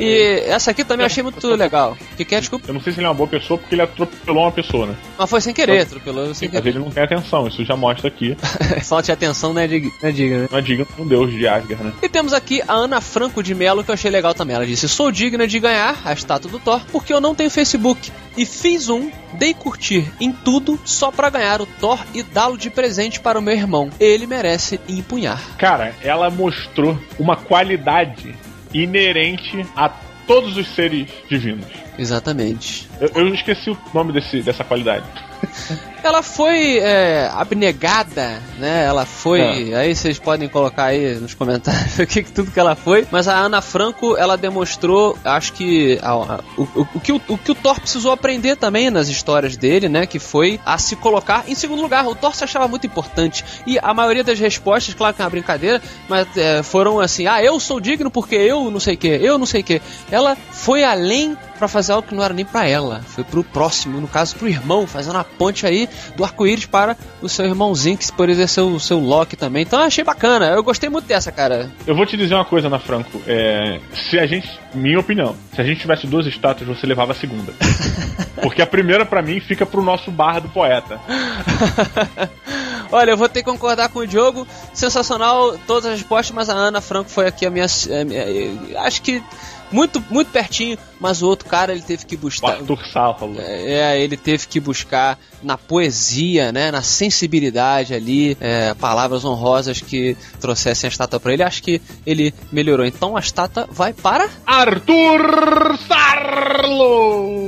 [0.00, 1.96] E essa aqui também eu achei muito legal.
[2.16, 2.66] Que quer, desculpa?
[2.68, 4.94] Eu não sei se ele é uma boa pessoa porque ele atropelou uma pessoa, né?
[5.18, 6.68] Mas foi sem querer, atropelou sem Mas querer.
[6.76, 8.36] ele não tem atenção, isso já mostra aqui.
[8.84, 10.48] Falta de atenção, né, dig- né, diga, né?
[10.50, 11.92] Não é digno um deus de Asgard, né?
[12.02, 14.54] E temos aqui a Ana Franco de Melo, que eu achei legal também.
[14.56, 18.10] Ela disse: Sou digna de ganhar a estátua do Thor porque eu não tenho Facebook.
[18.36, 22.70] E fiz um, dei curtir em tudo só pra ganhar o Thor e dá-lo de
[22.70, 23.90] presente para o meu irmão.
[23.98, 25.42] Ele merece empunhar.
[25.58, 28.34] Cara, ela mostrou uma qualidade
[28.72, 29.88] inerente a
[30.26, 31.66] todos os seres divinos.
[31.98, 32.88] Exatamente.
[33.00, 35.06] Eu, eu esqueci o nome desse, dessa qualidade.
[36.02, 38.84] Ela foi é, abnegada, né?
[38.84, 39.74] Ela foi.
[39.74, 43.04] Aí vocês podem colocar aí nos comentários o que, que tudo que ela foi.
[43.10, 47.20] Mas a Ana Franco, ela demonstrou, acho que a- a- o, o- o que o,
[47.28, 50.06] o que o Thor precisou aprender também nas histórias dele, né?
[50.06, 52.06] Que foi a se colocar em segundo lugar.
[52.06, 53.44] O Thor se achava muito importante.
[53.66, 57.42] E a maioria das respostas, claro que é uma brincadeira, mas é, foram assim: ah,
[57.42, 59.82] eu sou digno porque eu não sei o que, eu não sei o que.
[60.12, 64.00] Ela foi além pra fazer algo que não era nem pra ela, foi pro próximo,
[64.00, 68.10] no caso pro irmão, fazendo a ponte aí do arco-íris para o seu irmãozinho, que
[68.12, 69.62] poderia ser o seu Loki também.
[69.62, 71.70] Então eu achei bacana, eu gostei muito dessa, cara.
[71.86, 73.20] Eu vou te dizer uma coisa, Ana Franco.
[73.26, 77.14] É, se a gente, minha opinião, se a gente tivesse duas estátuas, você levava a
[77.14, 77.52] segunda.
[78.42, 81.00] Porque a primeira, pra mim, fica pro nosso barra do poeta.
[82.90, 84.46] Olha, eu vou ter que concordar com o Diogo.
[84.72, 87.66] Sensacional todas as respostas, mas a Ana Franco foi aqui a minha.
[87.66, 89.22] a minha- acho que
[89.70, 92.52] muito, muito pertinho, mas o outro cara ele teve que buscar.
[92.52, 93.36] Arthur Sávalo.
[93.38, 100.16] É, ele teve que buscar na poesia, né, na sensibilidade ali, é, palavras honrosas que
[100.40, 101.42] trouxessem a estátua pra ele.
[101.42, 102.84] Acho que ele melhorou.
[102.84, 104.28] Então a estátua vai para.
[104.46, 107.46] Arthur Sarlo!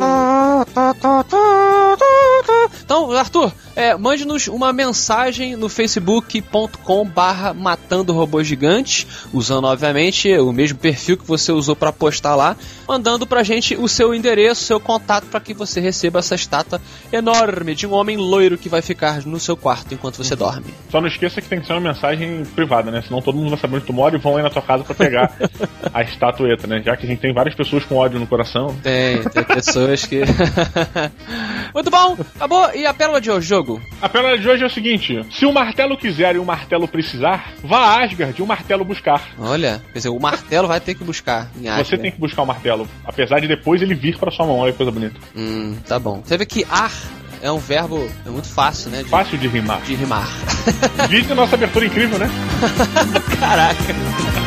[2.84, 10.52] Então, Arthur, é, mande-nos uma mensagem no facebook.com barra matando robôs gigantes, usando, obviamente, o
[10.52, 12.56] mesmo perfil que você usou para postar lá,
[12.86, 16.80] mandando pra gente o seu endereço, seu contato, para que você receba essa estátua
[17.12, 20.74] enorme de um homem loiro que vai ficar no seu quarto enquanto você dorme.
[20.90, 23.02] Só não esqueça que tem que ser uma mensagem privada, né?
[23.02, 24.94] Senão todo mundo vai saber onde tu mora e vão aí na tua casa pra
[24.94, 25.32] pegar
[25.92, 26.82] a estatueta, né?
[26.84, 28.76] Já que a gente tem várias pessoas com ódio no coração.
[28.82, 30.20] Tem, tem pessoas que.
[31.74, 32.70] Muito bom, acabou.
[32.74, 33.80] E a pérola de hoje, jogo?
[34.00, 37.52] A pérola de hoje é o seguinte: se o martelo quiser e o martelo precisar,
[37.62, 39.22] vá a Asgard e o martelo buscar.
[39.38, 41.98] Olha, quer dizer, o martelo vai ter que buscar em Você Asgard.
[41.98, 44.58] tem que buscar o martelo, apesar de depois ele vir pra sua mão.
[44.58, 45.16] Olha que coisa bonita.
[45.36, 46.22] Hum, tá bom.
[46.24, 46.92] Você vê que ar
[47.42, 49.02] é um verbo é muito fácil, né?
[49.02, 49.80] De, Fácil de rimar.
[49.82, 50.28] de rimar.
[51.08, 52.28] Vídeo nossa abertura incrível, né?
[53.40, 54.39] Caraca.